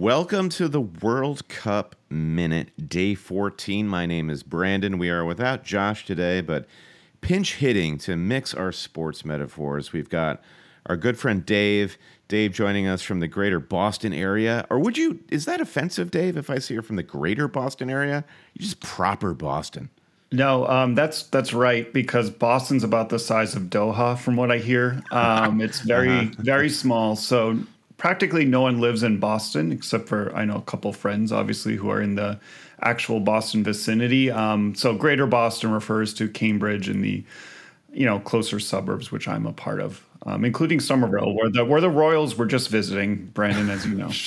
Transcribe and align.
Welcome 0.00 0.48
to 0.50 0.66
the 0.66 0.80
World 0.80 1.46
Cup 1.48 1.94
Minute, 2.08 2.88
day 2.88 3.14
14. 3.14 3.86
My 3.86 4.06
name 4.06 4.30
is 4.30 4.42
Brandon. 4.42 4.96
We 4.96 5.10
are 5.10 5.26
without 5.26 5.62
Josh 5.62 6.06
today, 6.06 6.40
but 6.40 6.64
pinch 7.20 7.56
hitting 7.56 7.98
to 7.98 8.16
mix 8.16 8.54
our 8.54 8.72
sports 8.72 9.26
metaphors. 9.26 9.92
We've 9.92 10.08
got 10.08 10.40
our 10.86 10.96
good 10.96 11.18
friend 11.18 11.44
Dave. 11.44 11.98
Dave 12.28 12.54
joining 12.54 12.86
us 12.86 13.02
from 13.02 13.20
the 13.20 13.28
greater 13.28 13.60
Boston 13.60 14.14
area. 14.14 14.66
Or 14.70 14.78
would 14.78 14.96
you, 14.96 15.20
is 15.28 15.44
that 15.44 15.60
offensive, 15.60 16.10
Dave, 16.10 16.38
if 16.38 16.48
I 16.48 16.60
say 16.60 16.72
you're 16.72 16.82
from 16.82 16.96
the 16.96 17.02
greater 17.02 17.46
Boston 17.46 17.90
area? 17.90 18.24
You 18.54 18.62
just 18.62 18.80
proper 18.80 19.34
Boston. 19.34 19.90
No, 20.32 20.66
um, 20.66 20.94
that's 20.94 21.24
that's 21.24 21.52
right 21.52 21.92
because 21.92 22.30
Boston's 22.30 22.84
about 22.84 23.10
the 23.10 23.18
size 23.18 23.54
of 23.54 23.64
Doha, 23.64 24.16
from 24.16 24.36
what 24.36 24.50
I 24.50 24.56
hear. 24.56 25.02
Um, 25.10 25.60
it's 25.60 25.80
very 25.80 26.26
very 26.38 26.70
small, 26.70 27.16
so 27.16 27.58
practically 28.00 28.46
no 28.46 28.62
one 28.62 28.80
lives 28.80 29.02
in 29.02 29.18
Boston 29.18 29.70
except 29.70 30.08
for 30.08 30.34
I 30.34 30.46
know 30.46 30.56
a 30.56 30.62
couple 30.62 30.90
friends, 30.92 31.32
obviously, 31.32 31.76
who 31.76 31.90
are 31.90 32.00
in 32.00 32.14
the 32.14 32.40
actual 32.80 33.20
Boston 33.20 33.62
vicinity. 33.62 34.30
Um, 34.30 34.74
so 34.74 34.94
Greater 34.94 35.26
Boston 35.26 35.70
refers 35.70 36.14
to 36.14 36.26
Cambridge 36.26 36.88
and 36.88 37.04
the 37.04 37.22
you 37.92 38.06
know 38.06 38.18
closer 38.18 38.58
suburbs, 38.58 39.12
which 39.12 39.28
I'm 39.28 39.44
a 39.44 39.52
part 39.52 39.80
of, 39.80 40.02
um, 40.24 40.46
including 40.46 40.80
Somerville, 40.80 41.34
where 41.34 41.50
the 41.50 41.62
where 41.62 41.82
the 41.82 41.90
Royals 41.90 42.36
were 42.36 42.46
just 42.46 42.70
visiting. 42.70 43.26
Brandon, 43.26 43.68
as 43.68 43.86
you 43.86 43.94
know. 43.94 44.08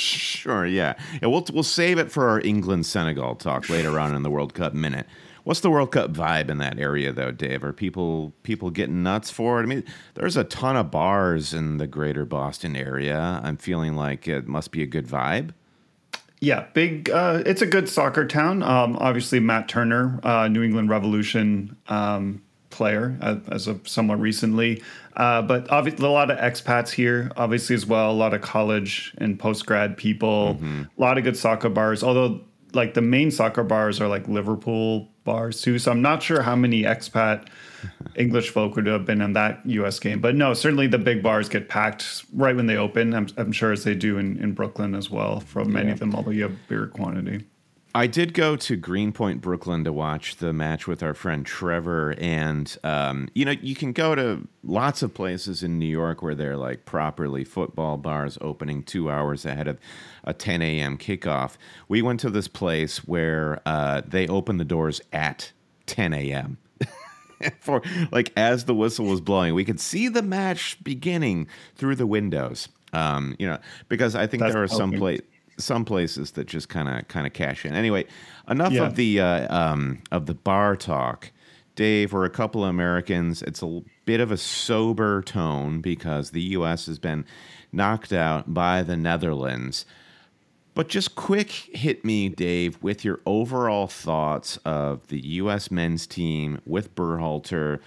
Sure, 0.43 0.65
yeah. 0.65 0.95
yeah 1.21 1.29
we'll, 1.29 1.45
we'll 1.53 1.63
save 1.63 1.97
it 1.97 2.11
for 2.11 2.27
our 2.27 2.41
England 2.41 2.85
Senegal 2.85 3.33
talk 3.35 3.69
later 3.69 3.97
on 3.97 4.13
in 4.13 4.21
the 4.21 4.29
World 4.29 4.53
Cup 4.53 4.73
Minute. 4.73 5.07
What's 5.43 5.59
the 5.59 5.69
World 5.69 5.91
Cup 5.91 6.11
vibe 6.13 6.49
in 6.49 6.57
that 6.59 6.79
area, 6.79 7.11
though, 7.11 7.31
Dave? 7.31 7.63
Are 7.63 7.73
people 7.73 8.33
people 8.43 8.69
getting 8.69 9.03
nuts 9.03 9.29
for 9.29 9.59
it? 9.59 9.63
I 9.63 9.65
mean, 9.65 9.83
there's 10.13 10.37
a 10.37 10.45
ton 10.45 10.77
of 10.77 10.89
bars 10.89 11.53
in 11.53 11.77
the 11.77 11.87
greater 11.87 12.23
Boston 12.25 12.75
area. 12.77 13.41
I'm 13.43 13.57
feeling 13.57 13.95
like 13.95 14.27
it 14.27 14.47
must 14.47 14.71
be 14.71 14.81
a 14.83 14.85
good 14.87 15.05
vibe. 15.05 15.51
Yeah, 16.39 16.65
big. 16.73 17.09
Uh, 17.09 17.43
it's 17.45 17.61
a 17.61 17.65
good 17.65 17.89
soccer 17.89 18.25
town. 18.25 18.63
Um, 18.63 18.97
obviously, 18.97 19.39
Matt 19.39 19.67
Turner, 19.67 20.19
uh, 20.23 20.47
New 20.47 20.63
England 20.63 20.89
Revolution 20.89 21.75
um, 21.87 22.41
player, 22.69 23.17
uh, 23.21 23.37
as 23.49 23.67
of 23.67 23.87
somewhat 23.87 24.19
recently. 24.19 24.81
Uh, 25.15 25.41
but 25.41 25.69
obviously, 25.71 26.05
a 26.05 26.09
lot 26.09 26.31
of 26.31 26.37
expats 26.37 26.89
here, 26.89 27.31
obviously 27.35 27.75
as 27.75 27.85
well. 27.85 28.11
A 28.11 28.13
lot 28.13 28.33
of 28.33 28.41
college 28.41 29.13
and 29.17 29.37
post 29.37 29.65
grad 29.65 29.97
people. 29.97 30.57
A 30.97 31.01
lot 31.01 31.17
of 31.17 31.25
good 31.25 31.37
soccer 31.37 31.69
bars. 31.69 32.03
Although, 32.03 32.41
like 32.73 32.93
the 32.93 33.01
main 33.01 33.29
soccer 33.29 33.63
bars 33.63 34.01
are 34.01 34.07
like 34.07 34.27
Liverpool 34.27 35.12
bars 35.23 35.61
too. 35.61 35.79
So 35.79 35.91
I'm 35.91 36.01
not 36.01 36.23
sure 36.23 36.41
how 36.41 36.55
many 36.55 36.83
expat 36.83 37.47
English 38.15 38.49
folk 38.49 38.75
would 38.75 38.85
have 38.87 39.05
been 39.05 39.21
in 39.21 39.33
that 39.33 39.61
U.S. 39.65 39.99
game. 39.99 40.19
But 40.19 40.35
no, 40.35 40.53
certainly 40.53 40.87
the 40.87 40.97
big 40.97 41.23
bars 41.23 41.49
get 41.49 41.69
packed 41.69 42.25
right 42.33 42.55
when 42.55 42.67
they 42.67 42.77
open. 42.77 43.13
I'm, 43.13 43.27
I'm 43.37 43.51
sure 43.51 43.71
as 43.71 43.83
they 43.83 43.95
do 43.95 44.17
in, 44.17 44.37
in 44.39 44.53
Brooklyn 44.53 44.95
as 44.95 45.09
well. 45.09 45.39
From 45.39 45.73
many 45.73 45.91
of 45.91 45.99
them, 45.99 46.15
although 46.15 46.31
you 46.31 46.43
have 46.43 46.67
bigger 46.67 46.87
quantity. 46.87 47.45
I 47.95 48.07
did 48.07 48.33
go 48.33 48.55
to 48.55 48.75
Greenpoint, 48.75 49.39
Brooklyn 49.41 49.83
to 49.83 49.93
watch 49.93 50.37
the 50.37 50.51
match 50.51 50.87
with 50.87 51.03
our 51.03 51.13
friend 51.13 51.45
Trevor. 51.45 52.15
And, 52.17 52.75
um, 52.83 53.29
you 53.35 53.45
know, 53.45 53.51
you 53.51 53.75
can 53.75 53.91
go 53.91 54.15
to 54.15 54.47
lots 54.63 55.03
of 55.03 55.13
places 55.13 55.61
in 55.61 55.77
New 55.77 55.85
York 55.85 56.23
where 56.23 56.33
they're 56.33 56.57
like 56.57 56.85
properly 56.85 57.43
football 57.43 57.97
bars 57.97 58.39
opening 58.41 58.81
two 58.81 59.11
hours 59.11 59.45
ahead 59.45 59.67
of 59.67 59.77
a 60.23 60.33
10 60.33 60.63
a.m. 60.63 60.97
kickoff. 60.97 61.55
We 61.87 62.01
went 62.01 62.19
to 62.21 62.31
this 62.31 62.47
place 62.47 62.97
where 63.05 63.61
uh, 63.63 64.01
they 64.07 64.27
opened 64.27 64.59
the 64.59 64.65
doors 64.65 64.99
at 65.11 65.51
10 65.85 66.13
a.m. 66.13 66.57
For 67.59 67.83
like 68.11 68.31
as 68.35 68.65
the 68.65 68.73
whistle 68.73 69.05
was 69.05 69.21
blowing, 69.21 69.53
we 69.53 69.65
could 69.65 69.79
see 69.79 70.07
the 70.07 70.23
match 70.23 70.83
beginning 70.83 71.47
through 71.75 71.97
the 71.97 72.07
windows. 72.07 72.69
Um, 72.91 73.35
you 73.37 73.47
know, 73.47 73.59
because 73.89 74.15
I 74.15 74.27
think 74.27 74.41
That's 74.41 74.53
there 74.53 74.63
are 74.63 74.67
some 74.67 74.91
helping. 74.91 75.21
Some 75.57 75.85
places 75.85 76.31
that 76.31 76.47
just 76.47 76.69
kind 76.69 76.89
of 76.89 77.07
kind 77.07 77.27
of 77.27 77.33
cash 77.33 77.65
in. 77.65 77.73
Anyway, 77.75 78.05
enough 78.49 78.71
Yeah. 78.73 78.85
of 78.85 78.95
the 78.95 79.19
uh, 79.19 79.55
um, 79.55 79.99
of 80.11 80.25
the 80.25 80.33
bar 80.33 80.75
talk. 80.75 81.31
Dave, 81.75 82.13
we're 82.13 82.25
a 82.25 82.29
couple 82.29 82.63
of 82.63 82.69
Americans. 82.69 83.41
It's 83.41 83.63
a 83.63 83.81
bit 84.05 84.19
of 84.19 84.31
a 84.31 84.37
sober 84.37 85.23
tone 85.23 85.81
because 85.81 86.29
the 86.31 86.41
U.S. 86.41 86.85
has 86.85 86.99
been 86.99 87.25
knocked 87.71 88.13
out 88.13 88.53
by 88.53 88.83
the 88.83 88.95
Netherlands. 88.95 89.85
But 90.75 90.87
just 90.87 91.15
quick 91.15 91.49
hit 91.51 92.03
me, 92.05 92.29
Dave, 92.29 92.77
with 92.81 93.03
your 93.05 93.21
overall 93.25 93.87
thoughts 93.87 94.57
of 94.65 95.07
the 95.07 95.19
U.S. 95.27 95.69
men's 95.71 96.05
team 96.07 96.61
with 96.65 96.93
Berhalter, 96.95 97.79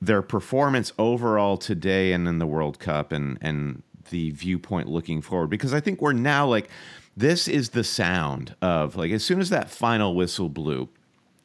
their 0.00 0.22
performance 0.22 0.92
overall 0.98 1.56
today 1.56 2.12
and 2.12 2.26
in 2.28 2.38
the 2.38 2.46
World 2.46 2.78
Cup, 2.78 3.10
and 3.12 3.36
and 3.40 3.82
the 4.10 4.30
viewpoint 4.30 4.88
looking 4.88 5.22
forward. 5.22 5.50
Because 5.50 5.74
I 5.74 5.80
think 5.80 6.00
we're 6.00 6.12
now 6.12 6.46
like, 6.46 6.68
this 7.16 7.48
is 7.48 7.70
the 7.70 7.84
sound 7.84 8.54
of 8.62 8.96
like 8.96 9.10
as 9.10 9.24
soon 9.24 9.40
as 9.40 9.50
that 9.50 9.70
final 9.70 10.14
whistle 10.14 10.48
blew, 10.48 10.88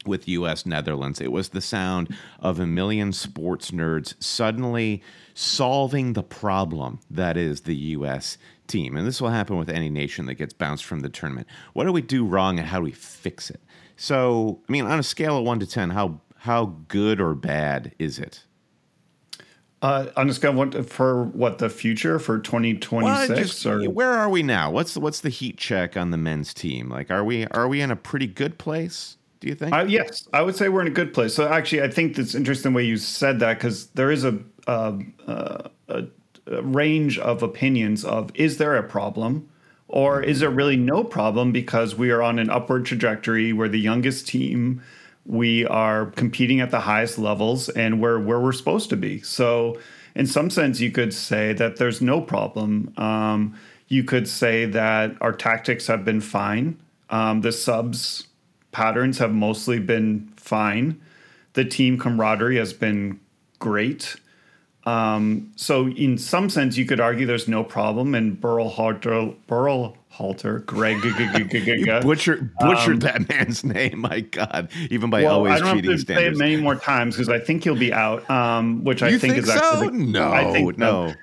with 0.07 0.27
US 0.27 0.65
Netherlands. 0.65 1.21
It 1.21 1.31
was 1.31 1.49
the 1.49 1.61
sound 1.61 2.15
of 2.39 2.59
a 2.59 2.65
million 2.65 3.11
sports 3.11 3.71
nerds 3.71 4.15
suddenly 4.23 5.03
solving 5.33 6.13
the 6.13 6.23
problem 6.23 6.99
that 7.11 7.37
is 7.37 7.61
the 7.61 7.75
US 7.75 8.37
team. 8.67 8.95
And 8.95 9.05
this 9.05 9.21
will 9.21 9.29
happen 9.29 9.57
with 9.57 9.69
any 9.69 9.89
nation 9.89 10.25
that 10.25 10.35
gets 10.35 10.53
bounced 10.53 10.85
from 10.85 11.01
the 11.01 11.09
tournament. 11.09 11.47
What 11.73 11.83
do 11.83 11.91
we 11.91 12.01
do 12.01 12.25
wrong 12.25 12.57
and 12.57 12.67
how 12.67 12.79
do 12.79 12.85
we 12.85 12.91
fix 12.91 13.49
it? 13.49 13.61
So, 13.97 14.61
I 14.67 14.71
mean, 14.71 14.85
on 14.85 14.99
a 14.99 15.03
scale 15.03 15.37
of 15.37 15.45
1 15.45 15.59
to 15.59 15.67
10, 15.67 15.89
how 15.91 16.21
how 16.41 16.77
good 16.87 17.19
or 17.19 17.35
bad 17.35 17.93
is 17.99 18.19
it? 18.19 18.43
Uh, 19.79 20.07
on 20.17 20.27
a 20.27 20.33
scale 20.33 20.49
of 20.49 20.57
what, 20.57 20.89
for 20.89 21.25
what 21.25 21.59
the 21.59 21.69
future 21.69 22.17
for 22.17 22.39
2026 22.39 23.29
Well, 23.29 23.37
just- 23.37 23.65
or 23.65 23.87
where 23.91 24.11
are 24.11 24.27
we 24.27 24.41
now? 24.41 24.71
What's 24.71 24.95
the, 24.95 24.99
what's 24.99 25.21
the 25.21 25.29
heat 25.29 25.57
check 25.57 25.95
on 25.95 26.09
the 26.09 26.17
men's 26.17 26.51
team? 26.51 26.89
Like 26.89 27.11
are 27.11 27.23
we 27.23 27.45
are 27.47 27.67
we 27.67 27.81
in 27.81 27.91
a 27.91 27.95
pretty 27.95 28.25
good 28.25 28.57
place? 28.57 29.17
Do 29.39 29.47
you 29.47 29.53
think? 29.53 29.73
Uh, 29.73 29.85
yes, 29.87 30.27
I 30.33 30.41
would 30.41 30.55
say 30.55 30.69
we're 30.69 30.81
in 30.81 30.87
a 30.87 30.91
good 30.91 31.13
place. 31.13 31.35
So 31.35 31.47
actually, 31.47 31.83
I 31.83 31.89
think 31.91 32.17
it's 32.17 32.33
interesting 32.33 32.71
the 32.71 32.75
way 32.75 32.85
you 32.85 32.97
said 32.97 33.39
that 33.41 33.59
because 33.59 33.85
there 33.89 34.09
is 34.09 34.23
a, 34.23 34.39
uh, 34.65 34.97
uh, 35.27 35.69
a, 35.89 36.03
a 36.47 36.61
range 36.63 37.19
of 37.19 37.43
opinions 37.43 38.03
of 38.03 38.31
is 38.33 38.57
there 38.57 38.75
a 38.75 38.83
problem 38.83 39.47
or 39.87 40.21
is 40.21 40.39
there 40.39 40.49
really 40.49 40.75
no 40.75 41.03
problem 41.03 41.51
because 41.51 41.95
we 41.95 42.09
are 42.11 42.21
on 42.21 42.39
an 42.39 42.49
upward 42.49 42.85
trajectory. 42.85 43.53
We're 43.53 43.69
the 43.69 43.79
youngest 43.79 44.27
team. 44.27 44.81
We 45.27 45.65
are 45.65 46.07
competing 46.07 46.61
at 46.61 46.71
the 46.71 46.79
highest 46.79 47.19
levels 47.19 47.69
and 47.69 48.01
we're 48.01 48.19
where 48.19 48.39
we're 48.39 48.53
supposed 48.53 48.89
to 48.89 48.97
be. 48.97 49.21
So 49.21 49.77
in 50.15 50.25
some 50.25 50.49
sense, 50.49 50.79
you 50.79 50.89
could 50.89 51.13
say 51.13 51.53
that 51.53 51.75
there's 51.75 52.01
no 52.01 52.21
problem. 52.21 52.93
Um, 52.97 53.57
you 53.87 54.03
could 54.03 54.27
say 54.27 54.65
that 54.65 55.15
our 55.21 55.33
tactics 55.33 55.87
have 55.87 56.03
been 56.05 56.21
fine. 56.21 56.79
Um, 57.09 57.41
the 57.41 57.51
subs 57.51 58.27
patterns 58.71 59.17
have 59.17 59.33
mostly 59.33 59.79
been 59.79 60.31
fine. 60.37 61.01
The 61.53 61.65
team 61.65 61.97
camaraderie 61.97 62.57
has 62.57 62.73
been 62.73 63.19
great. 63.59 64.15
Um, 64.85 65.51
so 65.57 65.89
in 65.89 66.17
some 66.17 66.49
sense, 66.49 66.77
you 66.77 66.85
could 66.85 67.01
argue 67.01 67.25
there's 67.25 67.47
no 67.47 67.63
problem. 67.63 68.15
And 68.15 68.39
Burl 68.39 68.69
Burl 69.47 69.96
Halter, 70.17 70.59
Greg, 70.59 71.03
You 71.03 71.45
g- 71.45 71.85
butchered 72.01 72.49
butchered 72.57 73.01
that 73.01 73.29
man's 73.29 73.63
name. 73.63 73.99
My 73.99 74.21
God, 74.21 74.69
even 74.89 75.11
by 75.11 75.21
well, 75.21 75.35
always 75.35 75.53
I 75.53 75.57
don't 75.59 75.67
have 75.67 75.75
cheating 75.77 75.91
to 75.91 75.97
say 76.15 76.25
it 76.25 76.35
many 76.37 76.55
more 76.57 76.73
times 76.75 77.15
because 77.15 77.29
I 77.29 77.37
think 77.39 77.63
he'll 77.63 77.75
be 77.75 77.93
out. 77.93 78.27
Um, 78.27 78.83
which 78.83 79.03
I 79.03 79.11
think, 79.11 79.21
think 79.21 79.37
is 79.37 79.45
so? 79.45 79.53
actually 79.53 79.97
No, 80.05 80.31
I 80.31 80.51
think 80.51 80.77
no. 80.79 81.13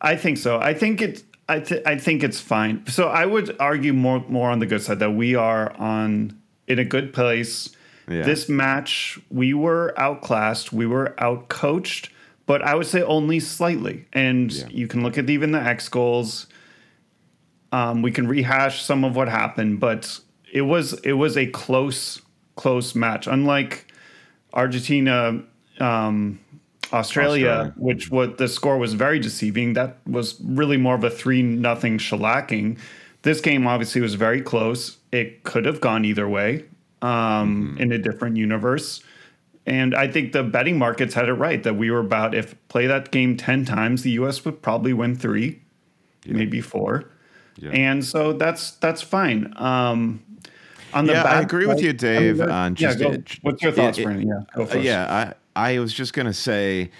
I 0.00 0.16
think 0.16 0.38
so. 0.38 0.58
I 0.58 0.74
think 0.74 1.00
it's. 1.00 1.22
I 1.48 1.60
th- 1.60 1.82
I 1.86 1.96
think 1.96 2.24
it's 2.24 2.40
fine. 2.40 2.84
So 2.88 3.06
I 3.08 3.24
would 3.24 3.56
argue 3.60 3.92
more 3.92 4.24
more 4.28 4.50
on 4.50 4.58
the 4.58 4.66
good 4.66 4.82
side 4.82 4.98
that 4.98 5.12
we 5.12 5.36
are 5.36 5.72
on 5.76 6.36
in 6.66 6.80
a 6.80 6.84
good 6.84 7.12
place. 7.12 7.70
Yeah. 8.08 8.22
This 8.22 8.48
match, 8.48 9.20
we 9.30 9.54
were 9.54 9.94
outclassed, 9.96 10.72
we 10.72 10.86
were 10.86 11.14
outcoached, 11.18 12.08
but 12.46 12.62
I 12.62 12.74
would 12.74 12.86
say 12.88 13.02
only 13.02 13.38
slightly. 13.38 14.06
And 14.12 14.50
Yeah. 14.52 14.64
you 14.70 14.88
can 14.88 15.04
look 15.04 15.16
at 15.18 15.30
even 15.30 15.52
the 15.52 15.60
X 15.60 15.88
goals. 15.88 16.48
Um, 17.72 18.02
we 18.02 18.10
can 18.10 18.26
rehash 18.26 18.82
some 18.82 19.04
of 19.04 19.14
what 19.16 19.28
happened, 19.28 19.80
but 19.80 20.18
it 20.52 20.62
was 20.62 20.94
it 21.00 21.12
was 21.12 21.36
a 21.36 21.46
close 21.46 22.20
close 22.56 22.94
match. 22.94 23.26
Unlike 23.26 23.86
Argentina, 24.52 25.42
um, 25.78 26.40
Australia, 26.92 27.48
Australia. 27.48 27.74
which 27.76 28.10
what 28.10 28.38
the 28.38 28.48
score 28.48 28.78
was 28.78 28.94
very 28.94 29.18
deceiving. 29.18 29.74
That 29.74 29.98
was 30.06 30.40
really 30.40 30.76
more 30.76 30.94
of 30.94 31.04
a 31.04 31.10
three 31.10 31.42
nothing 31.42 31.98
shellacking. 31.98 32.78
This 33.22 33.40
game 33.40 33.66
obviously 33.66 34.00
was 34.00 34.14
very 34.14 34.40
close. 34.40 34.98
It 35.12 35.44
could 35.44 35.66
have 35.66 35.80
gone 35.80 36.04
either 36.04 36.28
way 36.28 36.64
um, 37.02 37.76
in 37.78 37.92
a 37.92 37.98
different 37.98 38.36
universe. 38.36 39.02
And 39.66 39.94
I 39.94 40.08
think 40.08 40.32
the 40.32 40.42
betting 40.42 40.78
markets 40.78 41.14
had 41.14 41.28
it 41.28 41.34
right 41.34 41.62
that 41.62 41.76
we 41.76 41.90
were 41.90 42.00
about 42.00 42.34
if 42.34 42.56
play 42.68 42.86
that 42.86 43.10
game 43.10 43.36
ten 43.36 43.64
times, 43.64 44.02
the 44.02 44.10
U.S. 44.12 44.44
would 44.44 44.62
probably 44.62 44.92
win 44.92 45.14
three, 45.14 45.60
maybe 46.26 46.60
four, 46.60 47.10
Yeah. 47.56 47.70
and 47.70 48.04
so 48.04 48.32
that's 48.32 48.72
that's 48.72 49.02
fine. 49.02 49.52
Um, 49.56 50.22
on 50.92 51.06
the 51.06 51.12
Yeah, 51.12 51.20
I 51.22 51.34
bad 51.34 51.44
agree 51.44 51.66
with 51.66 51.80
you, 51.82 51.92
Dave, 51.92 52.40
on 52.40 52.76
yeah, 52.78 52.94
just 52.94 52.98
go. 52.98 53.16
what's 53.42 53.62
your 53.62 53.72
thoughts, 53.72 53.98
it- 53.98 54.04
Brandon? 54.04 54.28
Yeah, 54.28 54.40
go 54.54 54.62
Uh, 54.62 54.66
first. 54.66 54.84
yeah, 54.84 55.34
I 55.56 55.74
I 55.74 55.78
was 55.78 55.92
just 55.92 56.12
gonna 56.14 56.32
say, 56.32 56.90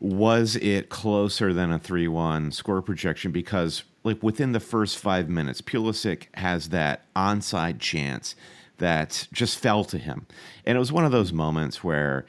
was 0.00 0.56
it 0.56 0.88
closer 0.88 1.52
than 1.54 1.72
a 1.72 1.78
three-one 1.78 2.50
score 2.52 2.82
projection? 2.82 3.30
Because 3.32 3.84
like 4.04 4.22
within 4.22 4.52
the 4.52 4.60
first 4.60 4.98
five 4.98 5.28
minutes, 5.28 5.60
Pulisic 5.62 6.24
has 6.34 6.70
that 6.70 7.02
onside 7.14 7.78
chance 7.78 8.34
that 8.78 9.28
just 9.32 9.58
fell 9.58 9.84
to 9.84 9.98
him, 9.98 10.26
and 10.66 10.76
it 10.76 10.78
was 10.78 10.90
one 10.92 11.04
of 11.04 11.12
those 11.12 11.32
moments 11.32 11.84
where. 11.84 12.24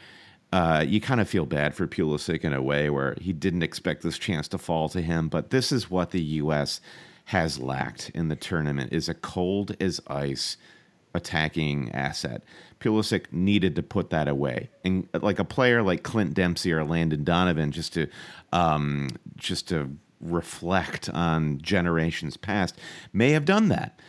Uh, 0.51 0.85
you 0.87 1.01
kind 1.01 1.19
of 1.19 1.27
feel 1.27 1.47
bad 1.47 1.73
for 1.73 1.87
Pulisic 1.87 2.41
in 2.41 2.53
a 2.53 2.61
way 2.61 2.87
where 2.87 3.15
he 3.19 3.33
didn't 3.33 3.63
expect 3.63 4.03
this 4.03 4.19
chance 4.19 4.47
to 4.47 4.59
fall 4.59 4.87
to 4.89 5.01
him, 5.01 5.27
but 5.27 5.49
this 5.49 5.71
is 5.71 5.89
what 5.89 6.11
the 6.11 6.21
U.S. 6.21 6.79
has 7.25 7.59
lacked 7.59 8.11
in 8.13 8.29
the 8.29 8.35
tournament: 8.35 8.93
is 8.93 9.09
a 9.09 9.13
cold 9.13 9.75
as 9.79 10.01
ice 10.07 10.57
attacking 11.15 11.91
asset. 11.91 12.43
Pulisic 12.79 13.31
needed 13.31 13.75
to 13.75 13.83
put 13.83 14.09
that 14.09 14.27
away, 14.27 14.69
and 14.83 15.07
like 15.21 15.39
a 15.39 15.45
player 15.45 15.81
like 15.81 16.03
Clint 16.03 16.33
Dempsey 16.33 16.71
or 16.73 16.83
Landon 16.83 17.23
Donovan, 17.23 17.71
just 17.71 17.93
to 17.93 18.07
um, 18.51 19.09
just 19.37 19.67
to 19.69 19.97
reflect 20.19 21.09
on 21.09 21.59
generations 21.61 22.37
past, 22.37 22.77
may 23.11 23.31
have 23.31 23.45
done 23.45 23.67
that. 23.69 23.99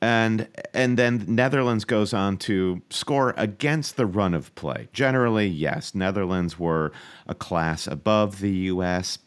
And 0.00 0.48
and 0.74 0.98
then 0.98 1.24
Netherlands 1.28 1.84
goes 1.84 2.12
on 2.12 2.36
to 2.38 2.82
score 2.90 3.34
against 3.36 3.96
the 3.96 4.06
run 4.06 4.34
of 4.34 4.54
play. 4.54 4.88
Generally, 4.92 5.48
yes, 5.48 5.94
Netherlands 5.94 6.58
were 6.58 6.92
a 7.26 7.34
class 7.34 7.86
above 7.86 8.40
the 8.40 8.50
U.S. 8.50 9.18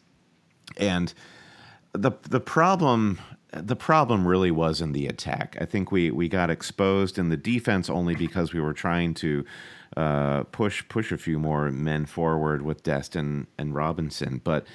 and 0.76 1.14
the 1.92 2.12
the 2.28 2.40
problem 2.40 3.18
the 3.62 3.76
problem 3.76 4.26
really 4.26 4.50
was 4.50 4.80
in 4.80 4.92
the 4.92 5.06
attack. 5.06 5.56
I 5.60 5.64
think 5.64 5.92
we 5.92 6.10
we 6.10 6.28
got 6.28 6.50
exposed 6.50 7.18
in 7.18 7.28
the 7.28 7.36
defense 7.36 7.90
only 7.90 8.14
because 8.14 8.52
we 8.52 8.60
were 8.60 8.72
trying 8.72 9.14
to 9.14 9.44
uh, 9.96 10.44
push 10.44 10.86
push 10.88 11.12
a 11.12 11.18
few 11.18 11.38
more 11.38 11.70
men 11.70 12.06
forward 12.06 12.62
with 12.62 12.82
Destin 12.82 13.46
and 13.58 13.74
Robinson. 13.74 14.40
But 14.42 14.66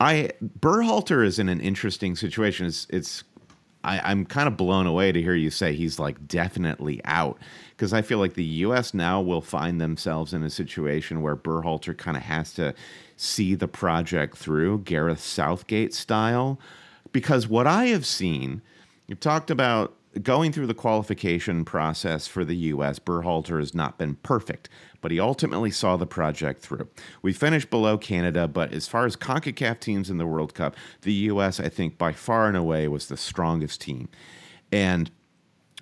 I 0.00 0.30
Berhalter 0.60 1.24
is 1.24 1.38
in 1.38 1.48
an 1.48 1.60
interesting 1.60 2.16
situation. 2.16 2.66
It's 2.66 2.86
it's 2.90 3.24
I, 3.84 4.00
I'm 4.02 4.24
kind 4.24 4.48
of 4.48 4.56
blown 4.56 4.86
away 4.86 5.12
to 5.12 5.20
hear 5.20 5.34
you 5.34 5.50
say 5.50 5.74
he's 5.74 5.98
like 5.98 6.26
definitely 6.26 7.00
out 7.04 7.38
because 7.70 7.92
I 7.92 8.02
feel 8.02 8.18
like 8.18 8.34
the 8.34 8.44
U.S. 8.44 8.94
now 8.94 9.20
will 9.20 9.42
find 9.42 9.80
themselves 9.80 10.32
in 10.32 10.42
a 10.42 10.50
situation 10.50 11.22
where 11.22 11.36
Berhalter 11.36 11.96
kind 11.96 12.16
of 12.16 12.22
has 12.22 12.52
to 12.54 12.74
see 13.16 13.54
the 13.54 13.68
project 13.68 14.36
through 14.36 14.78
Gareth 14.80 15.20
Southgate 15.20 15.92
style. 15.92 16.58
Because 17.14 17.46
what 17.46 17.68
I 17.68 17.86
have 17.86 18.04
seen, 18.04 18.60
you've 19.06 19.20
talked 19.20 19.48
about 19.48 19.94
going 20.20 20.50
through 20.50 20.66
the 20.66 20.74
qualification 20.74 21.64
process 21.64 22.26
for 22.26 22.44
the 22.44 22.56
U.S., 22.56 22.98
Berhalter 22.98 23.60
has 23.60 23.72
not 23.72 23.98
been 23.98 24.16
perfect, 24.16 24.68
but 25.00 25.12
he 25.12 25.20
ultimately 25.20 25.70
saw 25.70 25.96
the 25.96 26.08
project 26.08 26.60
through. 26.60 26.88
We 27.22 27.32
finished 27.32 27.70
below 27.70 27.98
Canada, 27.98 28.48
but 28.48 28.72
as 28.72 28.88
far 28.88 29.06
as 29.06 29.14
CONCACAF 29.14 29.78
teams 29.78 30.10
in 30.10 30.18
the 30.18 30.26
World 30.26 30.54
Cup, 30.54 30.74
the 31.02 31.12
U.S., 31.12 31.60
I 31.60 31.68
think, 31.68 31.98
by 31.98 32.10
far 32.10 32.48
and 32.48 32.56
away 32.56 32.88
was 32.88 33.06
the 33.06 33.16
strongest 33.16 33.80
team. 33.80 34.08
And 34.72 35.08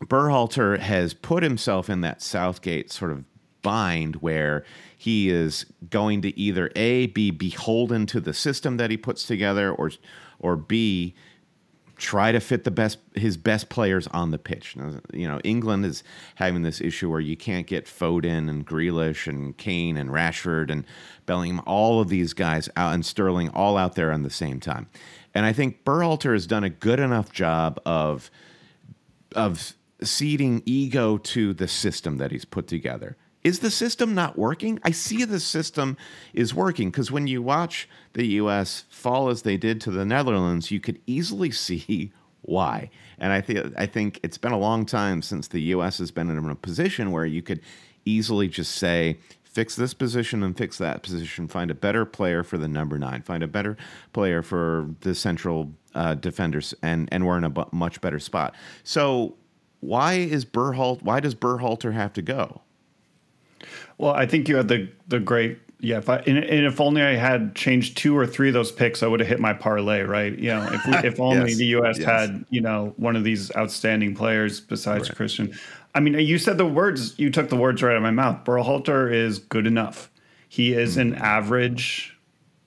Berhalter 0.04 0.80
has 0.80 1.14
put 1.14 1.42
himself 1.42 1.88
in 1.88 2.02
that 2.02 2.20
Southgate 2.20 2.92
sort 2.92 3.10
of 3.10 3.24
bind 3.62 4.16
where 4.16 4.64
he 4.98 5.30
is 5.30 5.64
going 5.88 6.20
to 6.22 6.38
either 6.38 6.70
A, 6.76 7.06
be 7.06 7.30
beholden 7.30 8.04
to 8.06 8.20
the 8.20 8.34
system 8.34 8.76
that 8.76 8.90
he 8.90 8.98
puts 8.98 9.24
together, 9.24 9.72
or, 9.72 9.92
or 10.42 10.56
B, 10.56 11.14
try 11.96 12.32
to 12.32 12.40
fit 12.40 12.64
the 12.64 12.70
best 12.70 12.98
his 13.14 13.36
best 13.36 13.68
players 13.68 14.08
on 14.08 14.32
the 14.32 14.38
pitch. 14.38 14.76
You 15.12 15.28
know, 15.28 15.40
England 15.44 15.86
is 15.86 16.02
having 16.34 16.62
this 16.62 16.80
issue 16.80 17.08
where 17.08 17.20
you 17.20 17.36
can't 17.36 17.66
get 17.66 17.86
Foden 17.86 18.50
and 18.50 18.66
Grealish 18.66 19.28
and 19.28 19.56
Kane 19.56 19.96
and 19.96 20.10
Rashford 20.10 20.70
and 20.70 20.84
Bellingham, 21.26 21.62
all 21.64 22.00
of 22.00 22.08
these 22.08 22.32
guys 22.32 22.68
out 22.76 22.92
and 22.92 23.06
Sterling 23.06 23.50
all 23.50 23.76
out 23.76 23.94
there 23.94 24.10
on 24.10 24.24
the 24.24 24.30
same 24.30 24.58
time. 24.58 24.88
And 25.32 25.46
I 25.46 25.52
think 25.52 25.84
Berhalter 25.84 26.32
has 26.32 26.46
done 26.46 26.64
a 26.64 26.70
good 26.70 26.98
enough 26.98 27.32
job 27.32 27.80
of 27.86 28.30
of 29.34 29.74
ceding 30.02 30.62
ego 30.66 31.16
to 31.16 31.54
the 31.54 31.68
system 31.68 32.18
that 32.18 32.32
he's 32.32 32.44
put 32.44 32.66
together. 32.66 33.16
Is 33.44 33.58
the 33.58 33.70
system 33.70 34.14
not 34.14 34.38
working? 34.38 34.78
I 34.84 34.92
see 34.92 35.24
the 35.24 35.40
system 35.40 35.96
is 36.32 36.54
working 36.54 36.90
because 36.90 37.10
when 37.10 37.26
you 37.26 37.42
watch 37.42 37.88
the 38.12 38.26
U.S. 38.26 38.84
fall 38.88 39.28
as 39.28 39.42
they 39.42 39.56
did 39.56 39.80
to 39.82 39.90
the 39.90 40.04
Netherlands, 40.04 40.70
you 40.70 40.78
could 40.78 41.00
easily 41.06 41.50
see 41.66 42.12
why. 42.42 42.90
And 43.18 43.32
I 43.32 43.40
think 43.40 43.74
I 43.76 43.86
think 43.86 44.20
it's 44.22 44.38
been 44.38 44.52
a 44.52 44.58
long 44.58 44.86
time 44.86 45.22
since 45.22 45.48
the 45.48 45.60
U.S. 45.62 45.98
has 45.98 46.10
been 46.10 46.30
in 46.30 46.38
a 46.48 46.54
position 46.54 47.10
where 47.10 47.26
you 47.26 47.42
could 47.42 47.60
easily 48.04 48.48
just 48.48 48.74
say, 48.76 49.18
fix 49.44 49.76
this 49.76 49.94
position 49.94 50.42
and 50.42 50.56
fix 50.56 50.78
that 50.78 51.02
position, 51.02 51.46
find 51.46 51.70
a 51.70 51.74
better 51.74 52.04
player 52.04 52.42
for 52.42 52.58
the 52.58 52.66
number 52.66 52.98
nine, 52.98 53.22
find 53.22 53.42
a 53.42 53.48
better 53.48 53.76
player 54.12 54.42
for 54.42 54.88
the 55.00 55.14
central 55.14 55.72
uh, 55.94 56.14
defenders, 56.14 56.74
and 56.82 57.08
and 57.12 57.26
we're 57.26 57.38
in 57.38 57.44
a 57.44 57.66
much 57.72 58.00
better 58.00 58.18
spot. 58.18 58.54
So 58.82 59.36
why 59.80 60.14
is 60.14 60.44
Burhalt? 60.44 61.02
Why 61.02 61.20
does 61.20 61.34
Berhalter 61.34 61.92
have 61.92 62.12
to 62.14 62.22
go? 62.22 62.62
Well, 63.98 64.12
I 64.12 64.26
think 64.26 64.48
you 64.48 64.56
had 64.56 64.68
the 64.68 64.88
the 65.08 65.20
great 65.20 65.58
yeah. 65.80 65.98
If 65.98 66.08
I 66.08 66.18
and, 66.18 66.38
and 66.38 66.64
if 66.66 66.80
only 66.80 67.02
I 67.02 67.14
had 67.16 67.54
changed 67.54 67.96
two 67.96 68.16
or 68.16 68.26
three 68.26 68.48
of 68.48 68.54
those 68.54 68.70
picks, 68.72 69.02
I 69.02 69.06
would 69.08 69.20
have 69.20 69.28
hit 69.28 69.40
my 69.40 69.52
parlay. 69.52 70.02
Right? 70.02 70.36
You 70.38 70.50
know, 70.50 70.68
if 70.72 70.86
we, 70.86 71.08
if 71.08 71.20
only 71.28 71.50
Yes, 71.50 71.58
the 71.58 71.66
U.S. 71.66 71.98
yes. 71.98 72.06
had 72.08 72.44
you 72.50 72.60
know 72.60 72.94
one 72.96 73.16
of 73.16 73.24
these 73.24 73.54
outstanding 73.56 74.14
players 74.14 74.60
besides 74.60 75.08
Christian. 75.10 75.52
I 75.94 76.00
mean, 76.00 76.14
you 76.14 76.38
said 76.38 76.56
the 76.56 76.66
words. 76.66 77.18
You 77.18 77.30
took 77.30 77.48
the 77.50 77.56
words 77.56 77.82
right 77.82 77.90
out 77.92 77.96
of 77.96 78.02
my 78.02 78.10
mouth. 78.10 78.44
Berhalter 78.44 79.12
is 79.12 79.38
good 79.38 79.66
enough. 79.66 80.10
He 80.48 80.72
is 80.72 80.96
an 80.96 81.12
Mm-hmm. 81.12 81.22
average 81.22 82.16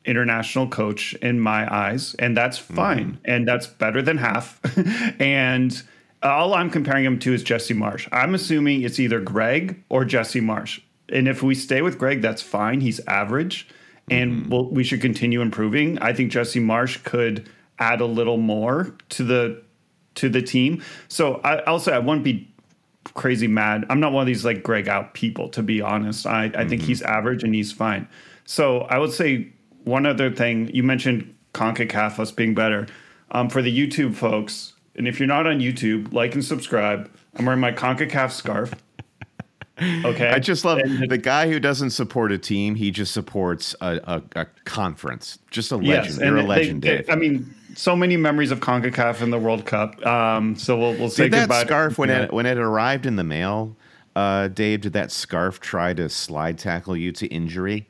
international 0.06 0.68
coach 0.68 1.14
in 1.16 1.40
my 1.40 1.74
eyes, 1.74 2.16
and 2.20 2.36
that's 2.38 2.60
Mm-hmm. 2.60 2.76
fine, 2.76 3.18
and 3.26 3.48
that's 3.48 3.66
better 3.68 4.02
than 4.02 4.18
half. 4.18 4.60
and 5.20 5.82
all 6.22 6.54
I'm 6.54 6.70
comparing 6.70 7.06
him 7.06 7.18
to 7.20 7.34
is 7.34 7.44
Jesse 7.44 7.74
Marsch. 7.74 8.08
I'm 8.12 8.36
assuming 8.36 8.82
it's 8.84 9.00
either 9.00 9.20
Greg 9.20 9.84
or 9.90 10.06
Jesse 10.06 10.42
Marsch. 10.42 10.82
And 11.10 11.28
if 11.28 11.44
we 11.44 11.56
stay 11.56 11.82
with 11.82 11.98
Greg, 11.98 12.22
that's 12.22 12.42
fine. 12.42 12.82
He's 12.82 13.00
average, 13.08 13.68
and 14.10 14.50
we'll, 14.50 14.70
we 14.70 14.84
should 14.84 15.02
continue 15.02 15.42
improving. 15.42 16.00
I 16.00 16.14
think 16.14 16.32
Jesse 16.32 16.60
Marsch 16.60 17.04
could 17.04 17.50
add 17.80 18.02
a 18.02 18.06
little 18.06 18.38
more 18.38 18.96
to 19.10 19.24
the 19.24 19.62
to 20.16 20.30
the 20.30 20.42
team. 20.42 20.82
So 21.10 21.42
I, 21.44 21.58
I'll 21.68 21.80
say 21.80 21.94
I 21.94 22.00
wouldn't 22.00 22.24
be 22.24 22.50
crazy 23.14 23.48
mad. 23.48 23.86
I'm 23.90 24.00
not 24.00 24.14
one 24.14 24.22
of 24.22 24.28
these 24.28 24.46
like 24.46 24.64
Greg 24.64 24.88
out 24.88 25.14
people, 25.14 25.50
to 25.50 25.62
be 25.62 25.82
honest. 25.82 26.26
I, 26.26 26.52
I 26.56 26.68
think 26.68 26.82
he's 26.82 27.02
average 27.02 27.44
and 27.44 27.54
he's 27.54 27.72
fine. 27.72 28.08
So 28.46 28.82
I 28.82 28.98
would 28.98 29.12
say 29.12 29.50
one 29.84 30.06
other 30.06 30.32
thing 30.32 30.70
you 30.74 30.84
mentioned 30.84 31.36
CONCACAF 31.54 32.20
us 32.20 32.32
being 32.32 32.56
better. 32.56 32.88
Um, 33.32 33.50
for 33.50 33.62
the 33.62 33.76
YouTube 33.76 34.16
folks, 34.16 34.74
and 34.96 35.08
if 35.08 35.20
you're 35.20 35.28
not 35.28 35.46
on 35.48 35.60
YouTube, 35.60 36.14
like 36.14 36.36
and 36.36 36.46
subscribe. 36.46 37.12
I'm 37.36 37.46
wearing 37.46 37.60
my 37.60 37.72
CONCACAF 37.72 38.32
scarf. 38.32 38.74
Okay. 39.82 40.30
I 40.30 40.40
just 40.40 40.64
love 40.64 40.80
And- 40.80 41.10
the 41.10 41.18
guy 41.18 41.50
who 41.50 41.60
doesn't 41.60 41.90
support 41.90 42.32
a 42.32 42.38
team; 42.38 42.76
he 42.76 42.92
just 42.92 43.14
supports 43.14 43.76
a, 43.82 44.00
a, 44.36 44.42
a 44.42 44.46
conference. 44.64 45.40
Just 45.52 45.72
a 45.72 45.76
legend. 45.78 46.06
Yes, 46.06 46.18
You're 46.20 46.38
a 46.38 46.44
legend, 46.44 46.82
they- 46.82 46.98
Dave. 46.98 47.10
I 47.10 47.16
mean, 47.16 47.54
so 47.76 47.94
many 47.96 48.16
memories 48.16 48.52
of 48.52 48.62
CONCACAF 48.62 49.22
in 49.22 49.32
the 49.32 49.38
World 49.40 49.66
Cup. 49.66 50.04
Um, 50.06 50.56
so 50.56 50.78
we'll 50.78 50.94
we'll 50.94 51.10
say 51.10 51.24
did 51.26 51.34
that 51.34 51.40
goodbye. 51.42 51.64
scarf 51.66 51.98
when 51.98 52.10
it 52.10 52.32
when 52.32 52.46
it 52.46 52.58
arrived 52.58 53.06
in 53.06 53.18
the 53.18 53.24
mail, 53.26 53.76
uh, 54.16 54.48
Dave? 54.48 54.80
Did 54.82 54.94
that 54.94 55.12
scarf 55.12 55.60
try 55.60 55.94
to 55.94 56.08
slide 56.08 56.58
tackle 56.58 56.96
you 56.96 57.12
to 57.14 57.28
injury? 57.28 57.88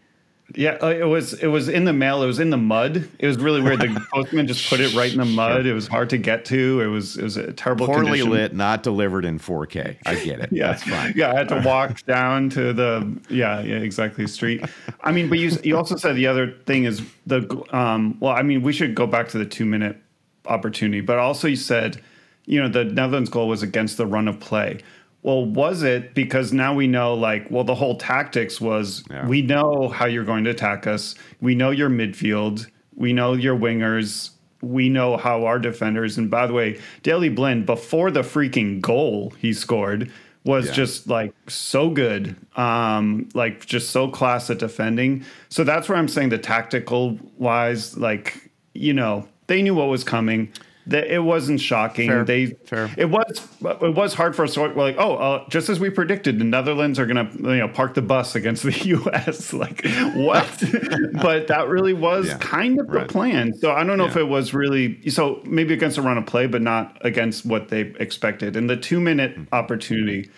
Yeah, 0.54 0.78
uh, 0.82 0.90
it 0.90 1.06
was 1.08 1.34
it 1.34 1.48
was 1.48 1.70
in 1.70 1.86
the 1.86 1.92
mail. 1.94 2.22
It 2.22 2.28
was 2.28 2.40
in 2.40 2.52
the 2.52 2.58
mud. 2.58 3.10
It 3.18 3.25
was 3.25 3.38
really 3.38 3.62
weird. 3.62 3.80
The 3.80 4.06
postman 4.14 4.46
just 4.46 4.70
put 4.70 4.80
it 4.80 4.94
right 4.94 5.12
in 5.12 5.18
the 5.18 5.25
mud. 5.25 5.66
It 5.66 5.74
was 5.74 5.88
hard 5.88 6.10
to 6.12 6.20
get 6.20 6.46
to. 6.46 6.82
It 6.82 6.86
was 6.88 7.18
it 7.18 7.24
was 7.24 7.36
a 7.36 7.52
terrible 7.52 7.88
Poorly 7.88 8.06
condition. 8.20 8.30
lit, 8.30 8.54
not 8.54 8.84
delivered 8.84 9.25
in 9.25 9.40
4K. 9.40 9.98
I 10.06 10.16
get 10.16 10.40
it. 10.40 10.50
Yeah, 10.52 10.68
That's 10.68 10.84
fine. 10.84 11.14
Yeah, 11.16 11.32
I 11.32 11.36
had 11.36 11.50
to 11.50 11.62
walk 11.66 12.04
down 12.06 12.50
to 12.52 12.74
the 12.74 13.20
yeah 13.28 13.60
yeah 13.62 13.78
exactly 13.78 14.28
street. 14.28 14.64
I 15.02 15.12
mean, 15.12 15.30
but 15.30 15.40
you 15.40 15.52
you 15.64 15.75
also 15.75 15.96
said 15.96 16.16
the 16.16 16.28
other 16.28 16.52
thing 16.68 16.84
is 16.86 17.02
the 17.25 17.64
um 17.75 18.16
well 18.20 18.34
I 18.34 18.44
mean 18.44 18.62
we 18.62 18.72
should 18.72 18.94
go 18.94 19.08
back 19.08 19.28
to 19.30 19.40
the 19.40 19.46
two 19.46 19.66
minute 19.66 19.98
opportunity, 20.46 21.02
but 21.02 21.18
also 21.18 21.48
you 21.48 21.56
said 21.56 22.00
you 22.46 22.62
know 22.62 22.70
the 22.70 22.86
Netherlands 22.86 23.32
goal 23.32 23.48
was 23.48 23.64
against 23.64 23.98
the 23.98 24.06
run 24.06 24.28
of 24.28 24.40
play. 24.40 24.80
Well, 25.25 25.44
was 25.44 25.82
it 25.82 26.13
because 26.13 26.53
now 26.53 26.75
we 26.75 26.86
know 26.86 27.15
like 27.15 27.50
well 27.50 27.63
the 27.63 27.74
whole 27.74 27.98
tactics 27.98 28.62
was 28.62 29.03
Yeah. 29.10 29.25
we 29.27 29.41
know 29.41 29.89
how 29.89 30.05
you're 30.05 30.24
going 30.24 30.44
to 30.44 30.51
attack 30.51 30.86
us. 30.86 31.15
We 31.41 31.55
know 31.55 31.72
your 31.72 31.89
midfield. 31.89 32.67
We 32.96 33.12
know 33.12 33.34
your 33.34 33.58
wingers. 33.58 34.29
We 34.62 34.88
know 34.88 35.17
how 35.17 35.46
our 35.46 35.58
defenders. 35.58 36.20
And 36.20 36.29
by 36.29 36.46
the 36.46 36.53
way, 36.53 36.79
Daley 37.01 37.29
Blind 37.29 37.65
before 37.65 38.12
the 38.12 38.22
freaking 38.22 38.82
goal 38.82 39.34
he 39.39 39.51
scored 39.51 40.12
was 40.44 40.67
Yeah. 40.67 40.74
just 40.74 41.08
like 41.08 41.34
so 41.48 41.89
good, 41.89 42.36
um, 42.55 43.27
like 43.34 43.65
just 43.65 43.89
so 43.89 44.08
class 44.08 44.51
at 44.51 44.60
defending. 44.60 45.24
So 45.50 45.63
that's 45.63 45.89
where 45.89 45.98
I'm 45.98 46.08
saying 46.08 46.29
the 46.29 46.38
tactical 46.38 47.17
wise, 47.39 47.98
like 47.98 48.51
you 48.75 48.94
know, 48.94 49.27
they 49.48 49.63
knew 49.63 49.74
what 49.74 49.88
was 49.88 50.03
coming. 50.03 50.50
That 50.88 51.08
it 51.12 51.20
wasn't 51.20 51.60
shocking. 51.60 52.10
Fair, 52.10 52.24
They 52.24 52.46
fair. 52.65 52.92
it 52.96 53.06
was 53.10 53.48
it 53.63 53.96
was 53.96 54.13
hard 54.13 54.36
for 54.36 54.44
us. 54.44 54.54
to 54.54 54.60
We're 54.62 54.74
like, 54.75 54.98
oh, 55.00 55.15
uh, 55.15 55.50
just 55.50 55.68
as 55.68 55.80
we 55.80 55.89
predicted, 55.89 56.38
the 56.38 56.44
Netherlands 56.44 57.00
are 57.00 57.08
gonna 57.08 57.27
you 57.34 57.58
know 57.58 57.68
park 57.68 57.96
the 57.96 58.04
bus 58.04 58.36
against 58.36 58.62
the 58.62 58.72
U.S. 58.89 59.51
like 59.51 59.84
what? 60.13 60.63
but 61.13 61.48
that 61.48 61.68
really 61.70 61.94
was 61.94 62.27
Yeah, 62.27 62.38
kind 62.38 62.80
of 62.80 62.88
the 62.88 63.06
plan. 63.06 63.54
So 63.54 63.72
I 63.72 63.84
don't 63.84 63.98
know 63.98 64.06
if 64.06 64.15
it 64.15 64.27
was 64.27 64.54
really 64.54 65.10
so 65.10 65.42
maybe 65.44 65.74
against 65.74 65.98
a 65.98 66.04
run 66.04 66.20
of 66.20 66.27
play, 66.27 66.46
but 66.46 66.62
not 66.62 66.98
against 67.01 67.46
what 67.48 67.70
they 67.70 67.82
expected. 68.00 68.56
And 68.56 68.70
the 68.70 68.77
two 68.77 69.00
minute 69.00 69.32
Mm-hmm. 69.36 69.54
opportunity. 69.56 70.30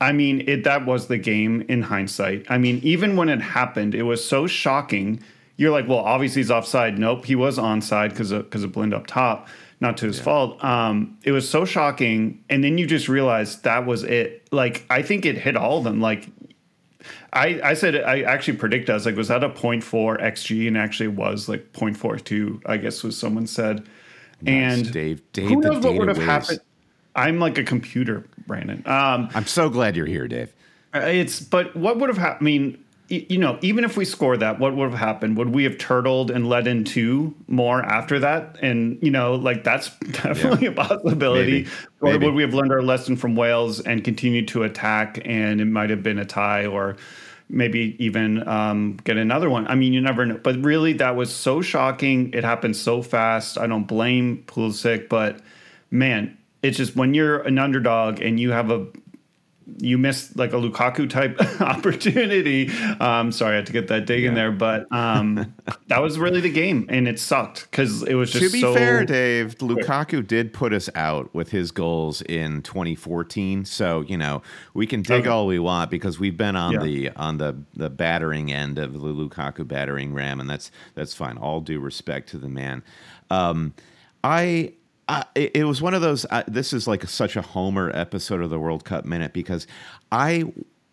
I 0.00 0.12
mean, 0.12 0.46
it 0.46 0.64
that 0.64 0.84
was 0.84 1.06
the 1.06 1.16
game 1.16 1.62
in 1.68 1.80
hindsight. 1.82 2.44
I 2.50 2.58
mean, 2.58 2.80
even 2.82 3.16
when 3.16 3.30
it 3.30 3.40
happened, 3.40 3.94
it 3.94 4.02
was 4.02 4.22
so 4.22 4.46
shocking. 4.46 5.22
You're 5.56 5.70
like, 5.70 5.86
well, 5.88 5.98
obviously 5.98 6.40
he's 6.40 6.50
offside. 6.50 6.98
Nope, 6.98 7.24
he 7.24 7.36
was 7.36 7.58
onside 7.58 8.10
because 8.10 8.32
because 8.32 8.64
of 8.64 8.72
Blind 8.72 8.92
up 8.92 9.06
top, 9.06 9.48
not 9.80 9.96
to 9.98 10.06
his 10.06 10.18
fault. 10.18 10.62
Um, 10.64 11.18
it 11.22 11.32
was 11.32 11.48
so 11.48 11.64
shocking, 11.64 12.42
and 12.50 12.64
then 12.64 12.78
you 12.78 12.86
just 12.86 13.08
realize 13.08 13.60
that 13.62 13.86
was 13.86 14.02
it. 14.02 14.48
Like, 14.50 14.84
I 14.90 15.02
think 15.02 15.24
it 15.24 15.38
hit 15.38 15.56
all 15.56 15.78
of 15.78 15.84
them. 15.84 16.00
Like, 16.00 16.28
I 17.32 17.60
I 17.62 17.74
said 17.74 17.96
I 17.96 18.22
actually 18.22 18.56
predicted. 18.56 18.90
I 18.90 18.94
was 18.94 19.06
like, 19.06 19.16
was 19.16 19.28
that 19.28 19.44
a 19.44 19.48
0.4 19.48 20.20
xg? 20.20 20.66
And 20.66 20.76
actually, 20.76 21.06
it 21.06 21.16
was 21.16 21.48
like 21.48 21.72
0.42. 21.72 22.62
I 22.66 22.76
guess 22.76 23.02
was 23.02 23.16
someone 23.16 23.46
said. 23.46 23.86
Nice, 24.42 24.78
and 24.78 24.92
Dave. 24.92 25.22
Dave, 25.32 25.48
who 25.48 25.60
knows 25.60 25.84
what 25.84 25.94
would 25.94 26.08
have 26.08 26.18
happened? 26.18 26.60
I'm 27.16 27.38
like 27.38 27.58
a 27.58 27.64
computer, 27.64 28.26
Brandon. 28.46 28.82
Um, 28.86 29.28
I'm 29.34 29.46
so 29.46 29.70
glad 29.70 29.96
you're 29.96 30.06
here, 30.06 30.26
Dave. 30.26 30.52
it's 30.92 31.40
but 31.40 31.74
what 31.76 31.98
would 31.98 32.08
have 32.08 32.18
happened? 32.18 32.42
I 32.42 32.44
mean, 32.44 32.83
you 33.08 33.38
know, 33.38 33.58
even 33.60 33.84
if 33.84 33.96
we 33.96 34.04
score 34.04 34.36
that, 34.36 34.58
what 34.58 34.74
would 34.74 34.90
have 34.90 34.98
happened? 34.98 35.36
Would 35.36 35.50
we 35.50 35.64
have 35.64 35.76
turtled 35.76 36.30
and 36.30 36.48
let 36.48 36.66
in 36.66 36.84
two 36.84 37.34
more 37.48 37.82
after 37.84 38.18
that? 38.20 38.56
And 38.62 38.98
you 39.02 39.10
know, 39.10 39.34
like 39.34 39.62
that's 39.64 39.90
definitely 39.98 40.68
a 40.68 40.72
possibility. 40.72 41.50
Maybe. 41.50 41.68
Or 42.00 42.12
Maybe. 42.12 42.26
would 42.26 42.34
we 42.34 42.42
have 42.42 42.54
learned 42.54 42.72
our 42.72 42.82
lesson 42.82 43.16
from 43.16 43.36
Wales 43.36 43.80
and 43.80 44.02
continued 44.02 44.48
to 44.48 44.62
attack, 44.62 45.20
and 45.24 45.60
it 45.60 45.66
might 45.66 45.90
have 45.90 46.02
been 46.02 46.18
a 46.18 46.24
tie 46.24 46.66
or 46.66 46.96
maybe 47.48 47.94
even 47.98 48.46
um, 48.48 48.96
get 49.04 49.16
another 49.16 49.50
one. 49.50 49.66
I 49.66 49.74
mean, 49.74 49.92
you 49.92 50.00
never 50.00 50.24
know. 50.24 50.40
But 50.42 50.64
really, 50.64 50.94
that 50.94 51.14
was 51.14 51.34
so 51.34 51.60
shocking. 51.60 52.32
It 52.32 52.42
happened 52.42 52.76
so 52.76 53.02
fast. 53.02 53.58
I 53.58 53.66
don't 53.66 53.84
blame 53.84 54.44
Pulisic, 54.46 55.08
but 55.08 55.40
man, 55.90 56.36
it's 56.62 56.78
just 56.78 56.96
when 56.96 57.12
you're 57.12 57.40
an 57.42 57.58
underdog 57.58 58.20
and 58.20 58.40
you 58.40 58.50
have 58.52 58.70
a 58.70 58.86
you 59.78 59.96
missed 59.98 60.36
like 60.36 60.52
a 60.52 60.56
Lukaku 60.56 61.08
type 61.08 61.40
opportunity. 61.60 62.70
Um, 63.00 63.32
sorry, 63.32 63.52
I 63.54 63.56
had 63.56 63.66
to 63.66 63.72
get 63.72 63.88
that 63.88 64.06
dig 64.06 64.24
in 64.24 64.34
there, 64.34 64.52
but 64.52 64.86
um, 64.92 65.54
that 65.88 66.02
was 66.02 66.18
really 66.18 66.40
the 66.40 66.50
game, 66.52 66.86
and 66.88 67.08
it 67.08 67.18
sucked 67.18 67.70
because 67.70 68.02
it 68.02 68.14
was 68.14 68.30
just 68.30 68.44
to 68.46 68.52
be 68.52 68.60
so 68.60 68.74
fair, 68.74 69.04
Dave, 69.04 69.56
Lukaku 69.58 70.26
did 70.26 70.52
put 70.52 70.72
us 70.72 70.90
out 70.94 71.34
with 71.34 71.50
his 71.50 71.70
goals 71.70 72.20
in 72.22 72.62
2014. 72.62 73.64
So 73.64 74.02
you 74.02 74.16
know 74.18 74.42
we 74.74 74.86
can 74.86 75.02
dig 75.02 75.22
Okay. 75.22 75.28
all 75.30 75.46
we 75.46 75.58
want 75.58 75.90
because 75.90 76.18
we've 76.18 76.36
been 76.36 76.56
on 76.56 76.72
Yeah. 76.74 76.82
the 76.82 77.10
on 77.16 77.38
the 77.38 77.56
the 77.74 77.90
battering 77.90 78.52
end 78.52 78.78
of 78.78 78.92
the 78.92 78.98
Lukaku 78.98 79.66
battering 79.66 80.12
ram, 80.12 80.40
and 80.40 80.48
that's 80.50 80.70
that's 80.94 81.14
fine. 81.14 81.38
All 81.38 81.60
due 81.60 81.80
respect 81.80 82.28
to 82.30 82.38
the 82.38 82.48
man. 82.48 82.82
Um, 83.30 83.74
I. 84.22 84.74
I, 85.08 85.24
it 85.34 85.52
it 85.54 85.64
was 85.64 85.82
one 85.82 85.94
of 85.94 86.02
those. 86.02 86.24
Uh, 86.30 86.42
this 86.46 86.72
is 86.72 86.86
like 86.86 87.08
such 87.08 87.36
a 87.36 87.42
Homer 87.42 87.90
episode 87.94 88.40
of 88.40 88.50
the 88.50 88.58
World 88.58 88.84
Cup 88.84 89.04
minute 89.04 89.32
because 89.32 89.66
I 90.10 90.44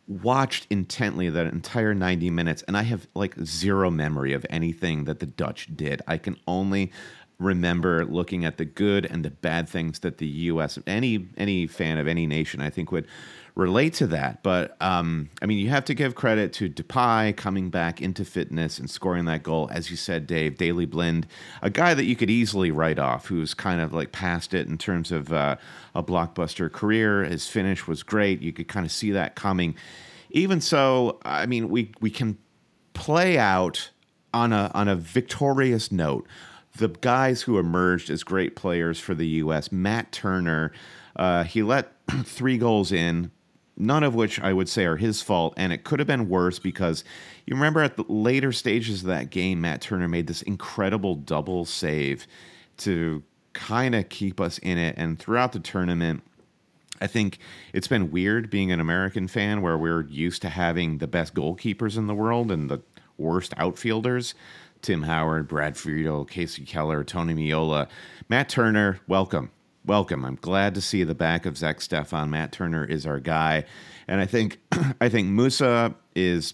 watched 0.08 0.68
intently 0.70 1.30
that 1.30 1.48
entire 1.48 1.94
90 1.94 2.30
minutes 2.32 2.64
and 2.64 2.76
I 2.76 2.82
have 2.82 3.08
like 3.16 3.36
zero 3.46 3.90
memory 3.90 4.34
of 4.34 4.46
anything 4.50 5.06
that 5.06 5.20
the 5.20 5.26
Dutch 5.26 5.70
did. 5.76 6.02
I 6.08 6.18
can 6.18 6.38
only 6.48 6.92
remember 7.40 8.06
looking 8.06 8.46
at 8.46 8.58
the 8.58 8.66
good 8.66 9.06
and 9.06 9.26
the 9.26 9.30
bad 9.30 9.68
things 9.68 10.00
that 10.00 10.18
the 10.20 10.28
US 10.28 10.78
any 10.86 11.28
any 11.38 11.66
fan 11.66 11.98
of 11.98 12.08
any 12.08 12.28
nation 12.28 12.62
I 12.62 12.70
think 12.70 12.92
would 12.92 13.08
relate 13.56 13.94
to 13.96 14.08
that. 14.08 14.44
But 14.44 14.76
um, 14.82 15.30
I 15.42 15.46
mean, 15.46 15.60
you 15.60 15.70
have 15.70 15.86
to 15.86 15.94
give 15.94 16.16
credit 16.16 16.54
to 16.54 16.70
Depay 16.70 17.36
coming 17.36 17.70
back 17.70 18.02
into 18.02 18.24
fitness 18.24 18.80
and 18.80 18.90
scoring 18.90 19.26
that 19.26 19.44
goal. 19.44 19.70
As 19.72 19.92
you 19.92 19.98
said, 19.98 20.28
Dave, 20.28 20.58
Daley 20.58 20.86
Blind, 20.86 21.28
a 21.62 21.70
guy 21.70 21.94
that 21.94 22.06
you 22.06 22.16
could 22.16 22.30
easily 22.30 22.72
write 22.72 23.00
off, 23.00 23.28
who's 23.28 23.54
kind 23.54 23.82
of 23.82 23.94
like 23.94 24.12
past 24.12 24.54
it 24.54 24.68
in 24.68 24.78
terms 24.78 25.12
of 25.12 25.32
uh, 25.34 25.58
a 25.94 26.04
blockbuster 26.04 26.72
career. 26.72 27.24
His 27.24 27.48
finish 27.48 27.88
was 27.88 28.04
great. 28.04 28.42
You 28.42 28.54
could 28.54 28.68
kind 28.68 28.86
of 28.86 28.92
see 28.92 29.12
that 29.12 29.36
coming. 29.36 29.76
Even 30.30 30.62
so, 30.62 31.20
I 31.24 31.46
mean, 31.46 31.70
we 31.70 31.92
we 32.00 32.10
can 32.10 32.38
play 32.94 33.38
out 33.38 33.90
on 34.34 34.54
a 34.54 34.72
on 34.74 34.88
a 34.88 34.96
victorious 34.96 35.92
note. 35.92 36.28
The 36.78 36.88
guys 36.88 37.42
who 37.42 37.60
emerged 37.60 38.10
as 38.10 38.24
great 38.24 38.56
players 38.56 38.98
for 38.98 39.14
the 39.14 39.28
U.S. 39.28 39.74
Matt 39.74 40.14
Turner, 40.14 40.72
uh, 41.18 41.44
he 41.44 41.64
let 41.64 41.92
three 42.24 42.58
goals 42.58 42.94
in, 42.94 43.32
none 43.78 44.04
of 44.04 44.16
which 44.16 44.40
I 44.40 44.54
would 44.54 44.70
say 44.70 44.86
are 44.86 44.98
his 44.98 45.22
fault, 45.22 45.54
and 45.58 45.74
it 45.74 45.84
could 45.84 46.00
have 46.00 46.08
been 46.08 46.30
worse 46.30 46.60
because 46.60 47.04
you 47.46 47.56
remember 47.56 47.82
at 47.82 47.98
the 47.98 48.06
later 48.08 48.52
stages 48.52 49.02
of 49.02 49.08
that 49.08 49.30
game, 49.30 49.62
Matt 49.62 49.82
Turner 49.82 50.08
made 50.08 50.28
this 50.28 50.42
incredible 50.42 51.16
double 51.16 51.66
save 51.66 52.28
to 52.78 53.24
kind 53.54 53.96
of 53.96 54.10
keep 54.10 54.40
us 54.40 54.58
in 54.60 54.78
it, 54.78 54.96
and 54.98 55.20
throughout 55.20 55.52
the 55.52 55.60
tournament. 55.60 56.24
I 57.02 57.08
think 57.08 57.40
it's 57.74 57.88
been 57.88 58.12
weird 58.12 58.52
being 58.52 58.72
an 58.72 58.80
American 58.80 59.28
fan 59.28 59.64
where 59.64 59.78
we're 59.78 60.04
used 60.04 60.44
to 60.44 60.50
having 60.50 61.00
the 61.00 61.08
best 61.08 61.34
goalkeepers 61.34 61.98
in 61.98 62.06
the 62.06 62.14
world 62.14 62.52
and 62.52 62.70
the 62.70 62.82
worst 63.18 63.56
outfielders. 63.58 64.36
Tim 64.84 65.04
Howard, 65.04 65.48
Brad 65.48 65.78
Friedel, 65.78 66.26
Kasey 66.26 66.66
Keller, 66.66 67.04
Tony 67.04 67.34
Meola. 67.34 67.88
Matt 68.30 68.50
Turner, 68.50 69.00
welcome. 69.08 69.52
Welcome. 69.84 70.26
I'm 70.26 70.38
glad 70.40 70.76
to 70.76 70.82
see 70.82 71.04
the 71.04 71.16
back 71.16 71.48
of 71.48 71.58
Zack 71.58 71.80
Steffen. 71.80 72.30
Matt 72.30 72.52
Turner 72.52 72.86
is 72.86 73.08
our 73.08 73.20
guy. 73.20 73.66
And 74.08 74.22
I 74.22 74.28
think 74.28 74.60
I 75.02 75.10
think 75.10 75.30
Musah 75.30 75.96
is 76.16 76.54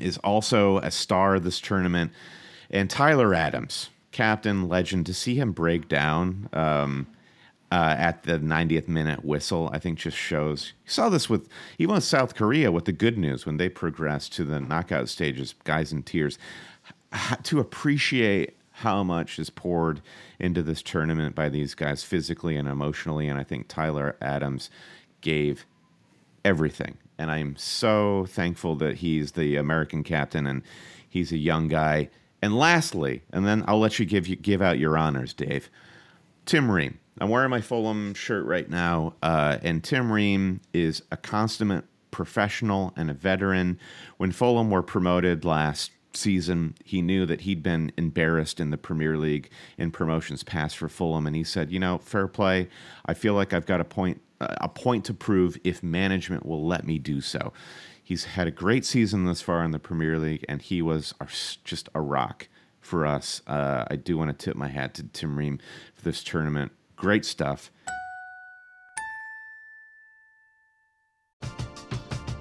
is 0.00 0.18
also 0.18 0.78
a 0.78 0.90
star 0.90 1.36
of 1.36 1.44
this 1.44 1.60
tournament. 1.60 2.10
And 2.68 2.90
Tyler 2.90 3.34
Adams, 3.34 3.90
captain, 4.10 4.68
legend, 4.68 5.06
to 5.06 5.14
see 5.14 5.36
him 5.36 5.52
break 5.52 5.88
down 5.88 6.48
um, 6.52 7.06
uh, 7.70 7.94
at 7.96 8.24
the 8.24 8.40
90th 8.40 8.88
minute 8.88 9.24
whistle, 9.24 9.70
I 9.72 9.78
think 9.78 9.98
just 9.98 10.16
shows. 10.16 10.72
You 10.84 10.90
saw 10.90 11.08
this 11.08 11.30
with 11.30 11.48
even 11.78 11.94
with 11.94 12.04
South 12.04 12.34
Korea 12.34 12.72
with 12.72 12.84
the 12.84 12.92
good 12.92 13.16
news 13.16 13.46
when 13.46 13.58
they 13.58 13.68
progressed 13.68 14.32
to 14.34 14.44
the 14.44 14.58
knockout 14.58 15.08
stages, 15.08 15.54
guys 15.62 15.92
in 15.92 16.02
tears. 16.02 16.36
To 17.44 17.58
appreciate 17.58 18.56
how 18.80 19.02
much 19.02 19.38
is 19.38 19.50
poured 19.50 20.00
into 20.38 20.62
this 20.62 20.80
tournament 20.80 21.34
by 21.34 21.50
these 21.50 21.74
guys 21.74 22.02
physically 22.02 22.56
and 22.56 22.66
emotionally, 22.66 23.28
and 23.28 23.38
I 23.38 23.44
think 23.44 23.68
Tyler 23.68 24.16
Adams 24.22 24.70
gave 25.20 25.66
everything. 26.44 26.96
And 27.18 27.30
I'm 27.30 27.56
so 27.56 28.24
thankful 28.26 28.76
that 28.76 28.96
he's 28.98 29.32
the 29.32 29.56
American 29.56 30.02
captain 30.02 30.46
and 30.46 30.62
he's 31.06 31.30
a 31.30 31.36
young 31.36 31.68
guy. 31.68 32.08
And 32.40 32.56
lastly, 32.56 33.22
and 33.30 33.46
then 33.46 33.64
I'll 33.68 33.78
let 33.78 33.98
you 33.98 34.06
give 34.06 34.26
you 34.26 34.36
give 34.36 34.62
out 34.62 34.78
your 34.78 34.96
honors, 34.96 35.34
Dave. 35.34 35.68
Tim 36.46 36.70
Ream. 36.70 36.98
I'm 37.20 37.28
wearing 37.28 37.50
my 37.50 37.60
Fulham 37.60 38.14
shirt 38.14 38.46
right 38.46 38.68
now, 38.70 39.12
uh, 39.22 39.58
and 39.62 39.84
Tim 39.84 40.10
Ream 40.10 40.62
is 40.72 41.02
a 41.12 41.18
consummate 41.18 41.84
professional 42.10 42.94
and 42.96 43.10
a 43.10 43.14
veteran. 43.14 43.78
When 44.16 44.32
Fulham 44.32 44.70
were 44.70 44.82
promoted 44.82 45.44
last 45.44 45.90
season, 46.16 46.74
he 46.84 47.02
knew 47.02 47.26
that 47.26 47.42
he'd 47.42 47.62
been 47.62 47.92
embarrassed 47.96 48.60
in 48.60 48.70
the 48.70 48.78
Premier 48.78 49.16
League 49.16 49.50
in 49.78 49.90
promotions 49.90 50.42
past 50.42 50.76
for 50.76 50.88
Fulham, 50.88 51.26
and 51.26 51.36
he 51.36 51.44
said, 51.44 51.70
"You 51.70 51.78
know, 51.78 51.98
fair 51.98 52.28
play. 52.28 52.68
I 53.06 53.14
feel 53.14 53.34
like 53.34 53.52
I've 53.52 53.66
got 53.66 53.80
a 53.80 53.84
point 53.84 54.20
a 54.40 54.68
point 54.68 55.04
to 55.04 55.12
prove 55.12 55.58
if 55.64 55.82
management 55.82 56.46
will 56.46 56.66
let 56.66 56.86
me 56.86 56.98
do 56.98 57.20
so." 57.20 57.52
He's 58.02 58.24
had 58.24 58.48
a 58.48 58.50
great 58.50 58.84
season 58.84 59.24
thus 59.24 59.40
far 59.40 59.62
in 59.62 59.70
the 59.70 59.78
Premier 59.78 60.18
League, 60.18 60.44
and 60.48 60.60
he 60.60 60.82
was 60.82 61.14
just 61.62 61.88
a 61.94 62.00
rock 62.00 62.48
for 62.80 63.06
us. 63.06 63.40
Uh, 63.46 63.84
I 63.88 63.96
do 63.96 64.18
want 64.18 64.36
to 64.36 64.44
tip 64.44 64.56
my 64.56 64.68
hat 64.68 64.94
to 64.94 65.04
Tim 65.04 65.36
Ream 65.36 65.60
for 65.94 66.02
this 66.02 66.24
tournament. 66.24 66.72
Great 66.96 67.24
stuff. 67.24 67.70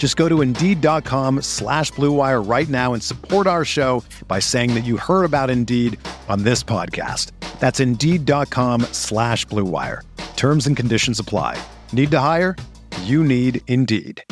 Just 0.00 0.16
go 0.16 0.30
to 0.30 0.40
Indeed.com 0.40 1.42
slash 1.42 1.92
BlueWire 1.92 2.48
right 2.48 2.70
now 2.70 2.94
and 2.94 3.02
support 3.02 3.46
our 3.46 3.66
show 3.66 4.02
by 4.26 4.38
saying 4.38 4.72
that 4.72 4.84
you 4.86 4.96
heard 4.96 5.24
about 5.24 5.50
Indeed 5.50 5.98
on 6.26 6.42
this 6.42 6.64
podcast. 6.64 7.32
That's 7.58 7.80
Indeed.com 7.80 8.80
slash 8.92 9.46
BlueWire. 9.48 10.00
Terms 10.36 10.66
and 10.66 10.74
conditions 10.74 11.18
apply. 11.18 11.62
Need 11.92 12.10
to 12.12 12.18
hire? 12.18 12.56
You 13.02 13.22
need 13.22 13.60
Indeed. 13.66 14.24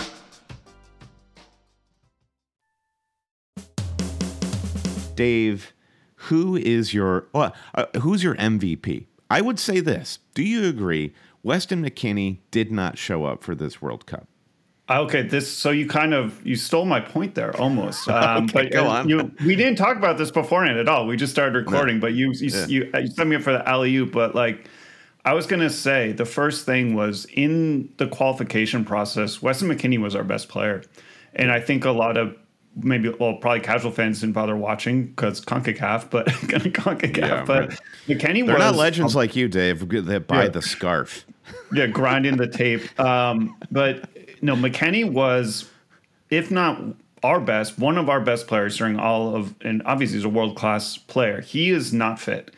Dave, 5.15 5.75
who 6.15 6.57
is 6.57 6.95
your 6.95 7.27
uh, 7.35 7.51
who's 8.01 8.25
your 8.25 8.37
MVP? 8.37 9.05
I 9.29 9.43
would 9.43 9.59
say 9.59 9.81
this. 9.81 10.19
Do 10.33 10.43
you 10.43 10.65
agree? 10.67 11.13
Weston 11.43 11.85
McKennie 11.85 12.39
did 12.51 12.73
not 12.73 12.97
show 12.97 13.27
up 13.27 13.43
for 13.43 13.55
this 13.55 13.83
World 13.83 14.07
Cup. 14.07 14.29
Okay, 14.91 15.23
this 15.23 15.51
so 15.51 15.71
you 15.71 15.87
kind 15.87 16.15
of 16.15 16.45
you 16.47 16.57
stole 16.57 16.87
my 16.87 17.01
point 17.01 17.35
there 17.35 17.55
almost. 17.61 18.09
Um, 18.09 18.45
Okay, 18.45 18.53
but 18.65 18.73
go 18.73 18.87
on. 18.87 19.09
You, 19.09 19.31
we 19.45 19.55
didn't 19.55 19.77
talk 19.77 19.97
about 19.99 20.17
this 20.17 20.31
beforehand 20.31 20.79
at 20.79 20.89
all. 20.89 21.07
We 21.07 21.17
just 21.17 21.33
started 21.33 21.55
recording, 21.55 22.01
but 22.01 22.15
you 22.15 22.33
you, 22.33 22.49
Yeah. 22.49 22.67
you 22.67 22.91
you 22.99 23.07
sent 23.09 23.29
me 23.29 23.37
up 23.37 23.43
for 23.43 23.53
the 23.53 23.69
alley 23.69 23.95
oop. 23.97 24.13
But 24.13 24.35
like, 24.35 24.69
I 25.27 25.35
was 25.35 25.47
gonna 25.47 25.69
say 25.71 26.13
the 26.13 26.25
first 26.25 26.65
thing 26.65 26.95
was 26.95 27.27
in 27.27 27.91
the 27.99 28.07
qualification 28.09 28.85
process. 28.85 29.43
Weston 29.43 29.69
McKennie 29.69 29.99
was 30.01 30.15
our 30.15 30.25
best 30.25 30.49
player, 30.49 30.83
and 31.35 31.51
I 31.53 31.61
think 31.61 31.85
a 31.85 31.91
lot 31.91 32.17
of 32.17 32.35
maybe 32.81 33.11
well 33.21 33.35
probably 33.35 33.61
casual 33.61 33.91
fans 33.91 34.21
didn't 34.21 34.35
bother 34.35 34.57
watching 34.57 35.07
because 35.09 35.41
Concacaf, 35.43 36.09
but 36.09 36.27
Concacaf. 36.29 37.17
Yeah, 37.19 37.45
but 37.45 37.69
right. 37.69 37.79
McKennie 38.07 38.47
They're 38.47 38.55
was 38.55 38.59
not 38.65 38.77
legends 38.77 39.15
like 39.15 39.37
you, 39.37 39.49
Dave, 39.49 39.87
that 40.07 40.27
buy 40.27 40.45
Yeah. 40.45 40.49
the 40.49 40.63
scarf. 40.63 41.27
yeah, 41.75 41.87
grinding 41.87 42.37
the 42.39 42.47
tape. 42.47 42.99
Um, 42.99 43.55
but 43.71 44.09
no, 44.43 44.55
McKennie 44.57 45.11
was, 45.11 45.71
if 46.31 46.51
not 46.51 46.81
our 47.23 47.41
best, 47.41 47.79
one 47.79 47.99
of 47.99 48.09
our 48.09 48.21
best 48.21 48.47
players 48.47 48.77
during 48.77 48.99
all 48.99 49.35
of, 49.35 49.55
and 49.63 49.83
obviously 49.85 50.17
he's 50.19 50.25
a 50.25 50.29
world 50.29 50.57
class 50.57 50.97
player. 50.97 51.41
He 51.41 51.71
is 51.71 51.93
not 51.93 52.21
fit. 52.21 52.53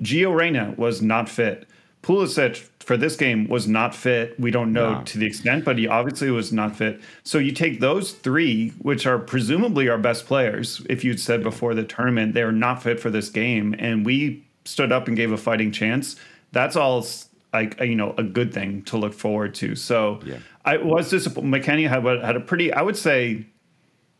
Gio 0.00 0.34
Reyna 0.34 0.74
was 0.76 1.00
not 1.02 1.28
fit. 1.28 1.66
Pulisic 2.02 2.66
for 2.80 2.96
this 2.96 3.14
game 3.14 3.46
was 3.48 3.68
not 3.68 3.94
fit. 3.94 4.38
We 4.40 4.50
don't 4.50 4.72
know 4.72 4.94
No. 4.94 5.02
to 5.04 5.18
the 5.18 5.26
extent, 5.26 5.64
but 5.64 5.76
he 5.76 5.86
obviously 5.86 6.30
was 6.30 6.50
not 6.52 6.74
fit. 6.74 7.00
So 7.24 7.38
you 7.38 7.52
take 7.52 7.78
those 7.80 8.12
three, 8.12 8.70
which 8.78 9.06
are 9.06 9.18
presumably 9.18 9.88
our 9.88 9.98
best 9.98 10.26
players. 10.26 10.84
If 10.88 11.04
you'd 11.04 11.20
said 11.20 11.42
before 11.42 11.74
the 11.74 11.84
tournament 11.84 12.32
they're 12.34 12.52
not 12.52 12.82
fit 12.82 12.98
for 12.98 13.10
this 13.10 13.28
game, 13.28 13.74
and 13.78 14.04
we 14.06 14.42
stood 14.64 14.92
up 14.92 15.08
and 15.08 15.16
gave 15.16 15.30
a 15.30 15.36
fighting 15.36 15.70
chance. 15.72 16.16
That's 16.52 16.74
all 16.74 17.06
like 17.52 17.80
you 17.80 17.94
know 17.96 18.14
a 18.18 18.22
good 18.22 18.52
thing 18.52 18.82
to 18.82 18.96
look 18.96 19.12
forward 19.14 19.54
to. 19.56 19.74
So 19.74 20.20
Yeah. 20.24 20.38
I 20.64 20.76
was 20.76 21.10
disappointed. 21.10 21.62
McKennie 21.64 21.88
had 21.88 22.04
a- 22.04 22.24
had 22.24 22.36
a 22.36 22.40
pretty, 22.40 22.72
I 22.72 22.82
would 22.82 22.96
say, 22.96 23.46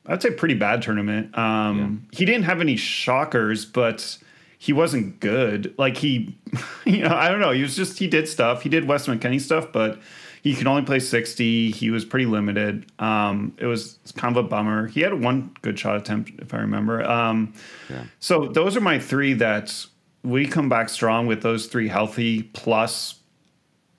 I 0.07 0.13
would 0.13 0.23
say 0.23 0.31
pretty 0.31 0.55
bad 0.55 0.83
tournament. 0.83 1.37
Um, 1.37 2.07
He 2.13 2.25
didn't 2.25 2.45
have 2.45 2.61
any 2.61 2.77
shockers, 2.77 3.65
but 3.67 4.19
he 4.59 4.73
wasn't 4.73 5.21
good. 5.21 5.75
Like 5.79 5.97
he, 5.99 6.37
you 6.85 6.99
know, 7.03 7.15
I 7.15 7.29
don't 7.29 7.41
know. 7.41 7.53
He 7.53 7.63
was 7.63 7.77
just 7.77 7.99
he 7.99 8.07
did 8.07 8.29
stuff. 8.29 8.63
He 8.63 8.69
did 8.69 8.87
Wes 8.89 9.07
McKennie 9.07 9.41
stuff, 9.41 9.69
but 9.73 10.01
he 10.43 10.55
could 10.55 10.67
only 10.67 10.83
play 10.83 10.99
sixty. 11.01 11.71
He 11.71 11.91
was 11.91 12.05
pretty 12.07 12.25
limited. 12.27 12.91
Um, 12.99 13.53
it 13.59 13.67
was 13.67 13.99
kind 14.17 14.35
of 14.37 14.43
a 14.45 14.49
bummer. 14.49 14.87
He 14.89 15.03
had 15.03 15.23
one 15.23 15.51
good 15.63 15.79
shot 15.79 15.97
attempt, 15.97 16.33
if 16.41 16.55
I 16.55 16.59
remember. 16.59 17.09
Um, 17.09 17.53
Yeah. 17.91 18.05
So 18.19 18.47
those 18.49 18.77
are 18.77 18.81
my 18.81 18.99
three 18.99 19.35
that 19.35 19.85
we 20.23 20.47
come 20.47 20.69
back 20.71 20.89
strong 20.89 21.27
with 21.27 21.43
those 21.43 21.67
three 21.67 21.89
healthy 21.89 22.43
plus 22.43 23.15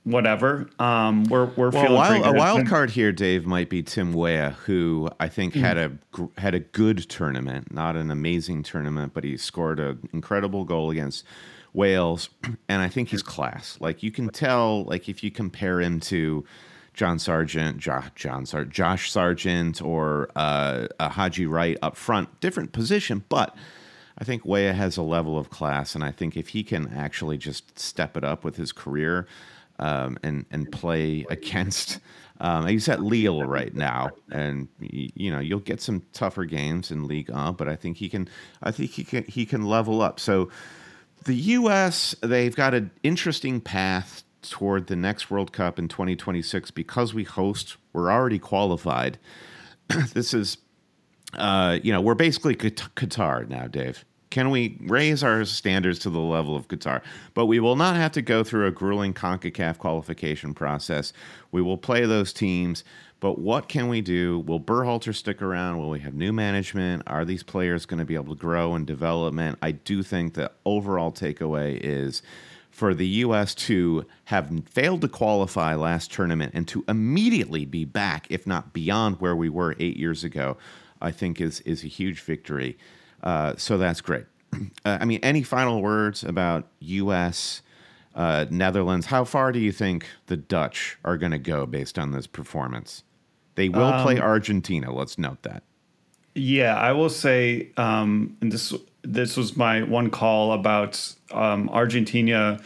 whatever. 0.04 0.70
Um, 0.80 1.24
we're 1.26 1.46
we're 1.46 1.70
Well, 1.70 1.84
a 1.84 1.86
feeling 1.88 2.22
wild, 2.22 2.36
a 2.36 2.38
wild 2.38 2.68
card 2.70 2.92
here, 2.92 3.12
Dave, 3.12 3.46
might 3.46 3.70
be 3.70 3.84
Tim 3.84 4.14
Weah, 4.14 4.56
who 4.66 5.10
I 5.20 5.28
think 5.28 5.54
Mm. 5.54 5.62
had 5.62 5.78
a 5.78 5.92
had 6.38 6.56
a 6.56 6.60
good 6.60 6.98
tournament, 7.10 7.74
not 7.74 7.96
an 7.96 8.12
amazing 8.12 8.64
tournament, 8.64 9.14
but 9.14 9.24
he 9.24 9.38
scored 9.38 9.80
an 9.80 10.08
incredible 10.14 10.64
goal 10.66 10.90
against 10.92 11.24
Wales, 11.74 12.30
and 12.70 12.82
I 12.82 12.90
think 12.90 13.10
he's 13.10 13.24
class. 13.24 13.78
Like 13.80 14.04
you 14.04 14.12
can 14.12 14.30
tell, 14.30 14.84
like 14.86 15.08
if 15.10 15.24
you 15.24 15.32
compare 15.32 15.80
him 15.82 16.00
to 16.02 16.46
John 16.94 17.20
Sargent, 17.20 17.78
jo- 17.78 18.04
John 18.16 18.46
Sar- 18.46 18.66
Josh 18.66 19.10
Sargent, 19.12 19.82
or 19.82 20.30
uh, 20.36 20.88
uh, 21.00 21.10
Haji 21.10 21.46
Wright 21.46 21.78
up 21.82 21.96
front, 21.96 22.40
different 22.40 22.72
position, 22.72 23.24
but. 23.30 23.56
I 24.18 24.24
think 24.24 24.46
Weah 24.46 24.74
has 24.74 24.98
a 24.98 25.02
level 25.02 25.40
of 25.40 25.50
class, 25.50 25.96
and 25.96 26.04
I 26.04 26.12
think 26.12 26.38
if 26.38 26.50
he 26.50 26.62
can 26.64 26.94
actually 26.94 27.40
just 27.40 27.80
step 27.80 28.16
it 28.16 28.24
up 28.24 28.44
with 28.44 28.56
his 28.56 28.72
career 28.72 29.26
um, 29.82 30.18
and 30.24 30.46
and 30.52 30.72
play 30.72 31.26
against, 31.30 32.00
um, 32.40 32.68
he's 32.68 32.88
at 32.88 33.02
Lille 33.02 33.44
right 33.44 33.74
now, 33.74 34.12
and 34.32 34.68
you 34.80 35.32
know 35.32 35.40
you'll 35.40 35.60
get 35.60 35.82
some 35.82 36.04
tougher 36.14 36.46
games 36.46 36.92
in 36.92 37.08
League 37.08 37.30
One, 37.30 37.54
but 37.54 37.68
I 37.68 37.76
think 37.76 37.98
he 37.98 38.08
can. 38.08 38.30
I 38.64 38.72
think 38.72 38.92
he 38.92 39.04
can 39.04 39.24
he 39.26 39.46
can 39.46 39.66
level 39.66 40.02
up. 40.02 40.20
So 40.20 40.50
the 41.26 41.36
U.S. 41.36 42.16
they've 42.22 42.56
got 42.56 42.74
an 42.74 42.92
interesting 43.04 43.60
path 43.60 44.24
toward 44.42 44.88
the 44.88 44.96
next 44.96 45.30
World 45.30 45.54
Cup 45.54 45.78
in 45.78 45.88
2026 45.88 46.72
because 46.72 47.14
we 47.14 47.24
host. 47.24 47.78
We're 47.94 48.12
already 48.12 48.40
qualified. 48.40 49.20
this 50.14 50.34
is 50.34 50.58
uh, 51.38 51.80
you 51.82 51.92
know, 51.92 52.02
we're 52.02 52.16
basically 52.16 52.56
Qatar 52.56 53.48
now, 53.48 53.68
Dave. 53.68 54.06
Can 54.32 54.50
we 54.50 54.78
raise 54.80 55.24
our 55.24 55.44
standards 55.44 56.00
to 56.00 56.10
the 56.10 56.20
level 56.20 56.56
of 56.56 56.70
Qatar? 56.70 57.02
But 57.34 57.48
we 57.48 57.60
will 57.60 57.76
not 57.76 57.98
have 57.98 58.14
to 58.14 58.22
go 58.22 58.44
through 58.46 58.66
a 58.66 58.72
grueling 58.72 59.14
CONCACAF 59.14 59.78
qualification 59.78 60.54
process. 60.54 61.12
We 61.52 61.62
will 61.62 61.78
play 61.78 62.06
those 62.06 62.32
teams. 62.32 62.86
But 63.20 63.38
what 63.38 63.68
can 63.68 63.90
we 63.90 64.00
do? 64.00 64.40
Will 64.40 64.60
Berhalter 64.60 65.14
stick 65.14 65.42
around? 65.42 65.78
Will 65.78 65.90
we 65.90 66.00
have 66.00 66.16
new 66.16 66.32
management? 66.32 67.04
Are 67.06 67.26
these 67.26 67.44
players 67.44 67.86
going 67.86 68.00
to 68.00 68.06
be 68.06 68.16
able 68.16 68.34
to 68.34 68.40
grow 68.40 68.74
and 68.74 68.88
development? 68.88 69.60
I 69.62 69.72
do 69.72 70.02
think 70.02 70.34
the 70.34 70.50
overall 70.66 71.12
takeaway 71.12 71.78
is 71.84 72.24
for 72.72 72.94
the 72.94 73.08
U.S. 73.08 73.54
to 73.54 74.06
have 74.26 74.50
failed 74.66 75.02
to 75.02 75.10
qualify 75.10 75.76
last 75.76 76.12
tournament 76.12 76.54
and 76.56 76.66
to 76.70 76.86
immediately 76.88 77.66
be 77.66 77.84
back, 77.84 78.28
if 78.30 78.48
not 78.48 78.72
beyond 78.72 79.18
where 79.18 79.36
we 79.36 79.50
were 79.50 79.76
eight 79.78 79.98
years 79.98 80.24
ago, 80.24 80.58
I 81.02 81.12
think 81.12 81.42
is 81.42 81.60
is 81.62 81.84
a 81.84 81.88
huge 81.88 82.22
victory. 82.22 82.78
Uh, 83.24 83.54
so 83.58 83.78
that's 83.78 84.02
great. 84.02 84.26
Uh, 84.84 84.98
I 85.00 85.06
mean, 85.06 85.20
any 85.24 85.44
final 85.44 85.82
words 85.82 86.24
about 86.24 86.68
U.S. 86.80 87.62
Uh, 88.16 88.46
Netherlands? 88.50 89.06
How 89.06 89.24
far 89.24 89.52
do 89.52 89.60
you 89.60 89.72
think 89.72 90.08
the 90.26 90.36
Dutch 90.36 90.98
are 91.06 91.16
going 91.18 91.32
to 91.32 91.38
go 91.40 91.66
based 91.66 91.98
on 91.98 92.12
this 92.12 92.28
performance? 92.28 93.04
They 93.56 93.70
will 93.70 93.94
play 94.02 94.20
Argentina. 94.20 94.92
Let's 94.94 95.18
note 95.18 95.44
that. 95.44 95.64
Yeah, 96.36 96.76
I 96.76 96.92
will 96.94 97.10
say, 97.10 97.70
um, 97.78 98.36
and 98.42 98.52
this 98.52 98.74
this 99.04 99.38
was 99.38 99.56
my 99.56 99.84
one 99.84 100.10
call 100.10 100.52
about 100.54 101.14
um, 101.32 101.70
Argentina 101.70 102.60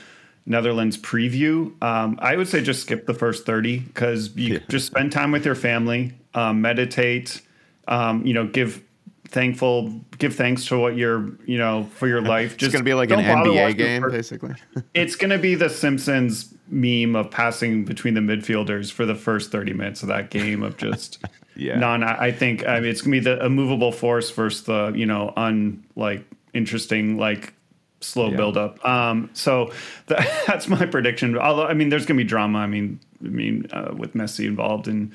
Netherlands 0.45 0.97
preview. 0.97 1.79
Um, 1.83 2.17
I 2.21 2.35
would 2.35 2.47
say 2.47 2.61
just 2.61 2.81
skip 2.81 3.05
the 3.07 3.13
first 3.13 3.45
thirty 3.45 3.79
because 3.79 4.35
you 4.35 4.55
Yeah. 4.55 4.59
just 4.69 4.87
spend 4.87 5.11
time 5.11 5.31
with 5.31 5.45
your 5.45 5.55
family, 5.55 6.13
um, 6.33 6.61
meditate, 6.61 7.41
um, 7.87 8.25
you 8.25 8.33
know, 8.33 8.47
give 8.47 8.81
thankful, 9.27 9.93
give 10.17 10.35
thanks 10.35 10.65
to 10.67 10.79
what 10.79 10.95
you're, 10.95 11.29
you 11.45 11.57
know, 11.57 11.89
for 11.95 12.07
your 12.07 12.21
life. 12.21 12.57
Just 12.57 12.67
it's 12.67 12.73
going 12.73 12.85
to 12.85 12.89
be 12.89 12.93
like 12.93 13.11
an 13.11 13.19
NBA 13.19 13.77
game, 13.77 14.09
basically. 14.09 14.53
it's 14.93 15.15
going 15.15 15.31
to 15.31 15.37
be 15.37 15.55
the 15.55 15.69
Simpsons 15.69 16.53
meme 16.67 17.15
of 17.15 17.29
passing 17.29 17.85
between 17.85 18.13
the 18.13 18.21
midfielders 18.21 18.91
for 18.91 19.05
the 19.05 19.15
first 19.15 19.51
30 19.51 19.73
minutes 19.73 20.01
of 20.01 20.07
that 20.09 20.29
game 20.29 20.63
of 20.63 20.77
just 20.77 21.23
yeah. 21.55 21.77
non. 21.77 22.03
I 22.03 22.31
think 22.31 22.65
I 22.65 22.79
mean, 22.79 22.89
it's 22.89 23.01
going 23.01 23.11
to 23.13 23.19
be 23.19 23.35
the 23.35 23.45
immovable 23.45 23.91
force 23.91 24.31
versus 24.31 24.63
the, 24.63 24.93
you 24.95 25.05
know, 25.05 25.33
un 25.35 25.85
like 25.95 26.23
interesting, 26.53 27.17
like 27.17 27.53
slow 28.01 28.29
yeah. 28.29 28.37
build 28.37 28.57
up. 28.57 28.83
Um, 28.85 29.29
so 29.33 29.71
that, 30.07 30.43
that's 30.47 30.67
my 30.67 30.85
prediction. 30.85 31.37
Although, 31.37 31.67
I 31.67 31.73
mean, 31.73 31.89
there's 31.89 32.05
going 32.05 32.17
to 32.17 32.23
be 32.23 32.27
drama. 32.27 32.59
I 32.59 32.67
mean, 32.67 32.99
I 33.23 33.27
mean, 33.27 33.67
uh, 33.71 33.93
with 33.95 34.13
Messi 34.13 34.45
involved 34.45 34.87
and 34.87 35.11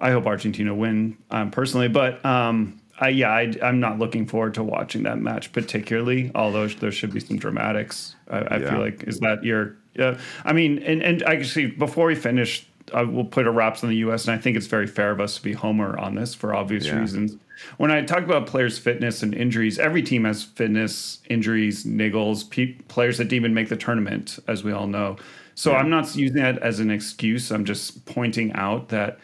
I 0.00 0.10
hope 0.10 0.26
Argentina 0.26 0.74
win 0.74 1.16
um, 1.30 1.50
personally, 1.50 1.88
but, 1.88 2.24
um, 2.24 2.80
I, 3.00 3.08
yeah, 3.08 3.30
I, 3.30 3.52
am 3.62 3.80
not 3.80 3.98
looking 3.98 4.26
forward 4.26 4.54
to 4.54 4.62
watching 4.62 5.02
that 5.02 5.18
match 5.18 5.52
particularly. 5.52 6.30
Although 6.34 6.68
there 6.68 6.92
should 6.92 7.12
be 7.12 7.20
some 7.20 7.38
dramatics. 7.38 8.14
I, 8.28 8.38
I 8.38 8.56
yeah. 8.58 8.70
feel 8.70 8.80
like 8.80 9.02
is 9.04 9.20
that 9.20 9.44
your? 9.44 9.76
Yeah, 9.94 10.18
I 10.44 10.52
mean, 10.52 10.78
and 10.80 11.02
and 11.02 11.22
actually, 11.24 11.66
before 11.66 12.06
we 12.06 12.14
finish, 12.14 12.66
I 12.92 13.02
will 13.02 13.24
put 13.24 13.46
a 13.46 13.50
wraps 13.50 13.82
on 13.82 13.90
the 13.90 13.96
U.S. 13.96 14.26
and 14.26 14.34
I 14.34 14.38
think 14.40 14.56
it's 14.56 14.66
very 14.66 14.86
fair 14.86 15.10
of 15.10 15.20
us 15.20 15.36
to 15.36 15.42
be 15.42 15.52
homer 15.52 15.98
on 15.98 16.14
this 16.14 16.34
for 16.34 16.54
obvious 16.54 16.86
yeah. 16.86 17.00
reasons. 17.00 17.36
When 17.76 17.90
I 17.90 18.02
talk 18.02 18.24
about 18.24 18.46
players' 18.46 18.78
fitness 18.78 19.22
and 19.22 19.34
injuries, 19.34 19.78
every 19.78 20.02
team 20.02 20.24
has 20.24 20.42
fitness, 20.42 21.20
injuries, 21.30 21.84
niggles, 21.84 22.48
pe- 22.48 22.74
players 22.88 23.18
that 23.18 23.24
didn't 23.24 23.36
even 23.36 23.54
make 23.54 23.68
the 23.68 23.76
tournament, 23.76 24.38
as 24.48 24.64
we 24.64 24.72
all 24.72 24.86
know. 24.86 25.16
So 25.54 25.70
yeah. 25.70 25.78
I'm 25.78 25.88
not 25.88 26.14
using 26.16 26.42
that 26.42 26.58
as 26.58 26.80
an 26.80 26.90
excuse. 26.90 27.50
I'm 27.50 27.64
just 27.64 28.04
pointing 28.06 28.52
out 28.52 28.88
that 28.88 29.18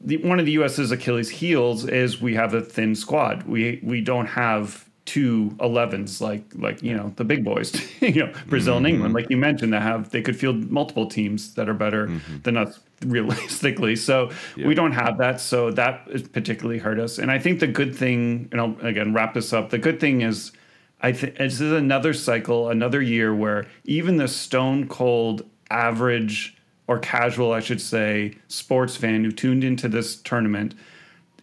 the, 0.00 0.18
one 0.18 0.38
of 0.38 0.46
the 0.46 0.52
U.S.'s 0.52 0.90
Achilles' 0.90 1.28
heels 1.28 1.84
is 1.84 2.20
we 2.20 2.34
have 2.34 2.54
a 2.54 2.60
thin 2.60 2.94
squad. 2.94 3.44
We 3.44 3.80
we 3.82 4.00
don't 4.00 4.26
have 4.26 4.88
two 5.04 5.56
11s 5.60 6.20
like 6.20 6.44
like 6.54 6.82
you 6.82 6.94
know 6.94 7.14
the 7.16 7.24
big 7.24 7.42
boys, 7.42 7.72
you 8.00 8.26
know 8.26 8.32
Brazil 8.46 8.74
mm-hmm. 8.74 8.84
and 8.84 8.94
England, 8.94 9.14
like 9.14 9.30
you 9.30 9.36
mentioned, 9.36 9.72
that 9.72 9.82
have 9.82 10.10
they 10.10 10.22
could 10.22 10.36
field 10.36 10.70
multiple 10.70 11.06
teams 11.06 11.54
that 11.54 11.68
are 11.68 11.74
better 11.74 12.08
mm-hmm. 12.08 12.38
than 12.42 12.56
us 12.56 12.80
realistically. 13.06 13.96
So 13.96 14.30
we 14.56 14.74
don't 14.74 14.92
have 14.92 15.18
that. 15.18 15.40
So 15.40 15.70
that 15.72 16.32
particularly 16.32 16.78
hurt 16.78 17.00
us. 17.00 17.18
And 17.18 17.30
I 17.30 17.38
think 17.38 17.60
the 17.60 17.66
good 17.66 17.94
thing, 17.94 18.48
and 18.52 18.60
I'll 18.60 18.76
again 18.82 19.14
wrap 19.14 19.34
this 19.34 19.52
up. 19.52 19.70
The 19.70 19.78
good 19.78 20.00
thing 20.00 20.22
is. 20.22 20.52
I 21.00 21.12
think 21.12 21.36
this 21.36 21.60
is 21.60 21.70
another 21.70 22.12
cycle, 22.12 22.70
another 22.70 23.00
year 23.00 23.32
where 23.32 23.66
even 23.84 24.16
the 24.16 24.26
stone 24.26 24.88
cold 24.88 25.48
average 25.70 26.57
or 26.88 26.98
casual, 26.98 27.52
I 27.52 27.60
should 27.60 27.80
say, 27.80 28.34
sports 28.48 28.96
fan 28.96 29.22
who 29.22 29.30
tuned 29.30 29.62
into 29.62 29.88
this 29.88 30.16
tournament, 30.16 30.74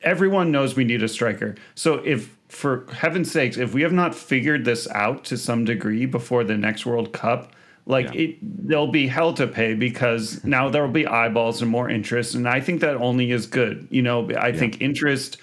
everyone 0.02 0.52
knows 0.52 0.76
we 0.76 0.84
need 0.84 1.04
a 1.04 1.08
striker. 1.08 1.56
So 1.76 1.96
if 2.04 2.36
for 2.50 2.86
heaven's 2.92 3.32
sakes, 3.32 3.58
if 3.58 3.74
we 3.74 3.84
have 3.84 3.94
not 3.94 4.16
figured 4.16 4.66
this 4.66 4.88
out 4.90 5.24
to 5.26 5.38
some 5.38 5.64
degree 5.64 6.06
before 6.06 6.44
the 6.44 6.58
next 6.58 6.86
World 6.86 7.14
Cup, 7.14 7.54
like 7.86 8.08
yeah. 8.08 8.22
it 8.22 8.68
there'll 8.68 8.88
be 8.88 9.08
hell 9.08 9.34
to 9.34 9.46
pay 9.46 9.76
because 9.76 10.44
now 10.44 10.70
there 10.70 10.82
will 10.82 10.92
be 10.92 11.06
eyeballs 11.06 11.62
and 11.62 11.70
more 11.70 11.90
interest 11.90 12.34
and 12.34 12.50
I 12.50 12.60
think 12.60 12.82
that 12.82 12.96
only 12.96 13.32
is 13.32 13.46
good. 13.46 13.88
You 13.92 14.02
know, 14.02 14.28
I 14.32 14.48
yeah. 14.48 14.58
think 14.58 14.82
interest, 14.82 15.38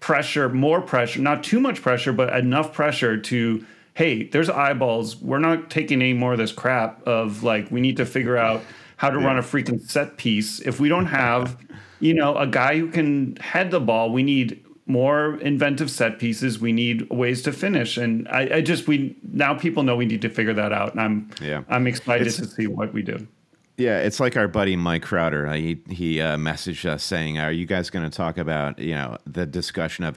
pressure, 0.00 0.48
more 0.48 0.80
pressure, 0.80 1.20
not 1.20 1.44
too 1.44 1.60
much 1.60 1.82
pressure, 1.82 2.12
but 2.12 2.34
enough 2.34 2.72
pressure 2.72 3.18
to 3.18 3.66
hey, 3.94 4.24
there's 4.24 4.48
eyeballs. 4.48 5.16
We're 5.16 5.38
not 5.38 5.68
taking 5.68 6.00
any 6.00 6.14
more 6.14 6.32
of 6.32 6.38
this 6.38 6.52
crap 6.52 7.06
of 7.06 7.42
like 7.42 7.70
we 7.70 7.82
need 7.82 7.98
to 7.98 8.06
figure 8.06 8.38
out 8.38 8.62
how 9.02 9.10
to 9.10 9.18
yeah. 9.18 9.26
run 9.26 9.36
a 9.36 9.42
freaking 9.42 9.82
set 9.82 10.16
piece. 10.16 10.60
If 10.60 10.78
we 10.78 10.88
don't 10.88 11.06
have, 11.06 11.58
you 11.98 12.14
know, 12.14 12.36
a 12.36 12.46
guy 12.46 12.78
who 12.78 12.88
can 12.88 13.34
head 13.36 13.72
the 13.72 13.80
ball, 13.80 14.12
we 14.12 14.22
need 14.22 14.64
more 14.86 15.40
inventive 15.40 15.90
set 15.90 16.20
pieces. 16.20 16.60
We 16.60 16.70
need 16.70 17.10
ways 17.10 17.42
to 17.42 17.52
finish, 17.52 17.96
and 17.96 18.28
I, 18.28 18.58
I 18.58 18.60
just 18.60 18.86
we 18.86 19.16
now 19.24 19.54
people 19.54 19.82
know 19.82 19.96
we 19.96 20.06
need 20.06 20.22
to 20.22 20.28
figure 20.28 20.54
that 20.54 20.72
out, 20.72 20.92
and 20.92 21.00
I'm 21.00 21.30
yeah 21.40 21.64
I'm 21.68 21.88
excited 21.88 22.28
it's, 22.28 22.36
to 22.36 22.46
see 22.46 22.68
what 22.68 22.92
we 22.92 23.02
do. 23.02 23.26
Yeah, 23.76 23.98
it's 23.98 24.20
like 24.20 24.36
our 24.36 24.46
buddy 24.46 24.76
Mike 24.76 25.02
Crowder. 25.02 25.52
He 25.54 25.80
he 25.88 26.20
uh, 26.20 26.36
messaged 26.36 26.88
us 26.88 27.02
saying, 27.02 27.38
"Are 27.38 27.50
you 27.50 27.66
guys 27.66 27.90
going 27.90 28.08
to 28.08 28.16
talk 28.16 28.38
about 28.38 28.78
you 28.78 28.94
know 28.94 29.18
the 29.26 29.46
discussion 29.46 30.04
of 30.04 30.16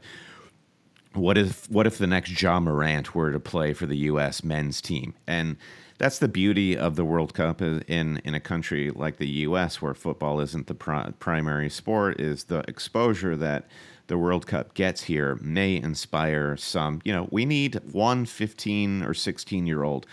what 1.13 1.39
if 1.39 1.67
what 1.71 1.87
if 1.87 1.97
the 1.97 2.05
next 2.05 2.39
Ja 2.39 2.59
Morant 2.59 3.15
were 3.15 3.31
to 3.31 3.39
play 3.39 3.73
for 3.73 3.87
the 3.87 3.97
U.S. 3.97 4.43
men's 4.43 4.79
team?" 4.79 5.15
And 5.25 5.57
that's 5.97 6.19
the 6.19 6.27
beauty 6.27 6.77
of 6.77 6.95
the 6.95 7.05
World 7.05 7.33
Cup 7.33 7.61
in 7.61 8.17
in 8.17 8.33
a 8.33 8.39
country 8.39 8.91
like 8.91 9.17
the 9.17 9.27
U.S. 9.27 9.81
where 9.81 9.93
football 9.93 10.39
isn't 10.39 10.67
the 10.67 10.75
pri- 10.75 11.13
primary 11.19 11.69
sport. 11.69 12.19
Is 12.19 12.45
the 12.45 12.63
exposure 12.67 13.35
that 13.37 13.67
the 14.07 14.17
World 14.17 14.45
Cup 14.45 14.73
gets 14.73 15.03
here 15.03 15.35
may 15.41 15.75
inspire 15.75 16.57
some. 16.57 17.01
You 17.03 17.13
know, 17.13 17.27
we 17.31 17.45
need 17.45 17.79
one 17.91 18.25
15 18.25 19.03
or 19.03 19.13
16 19.13 19.65
year 19.65 19.83
old 19.83 20.05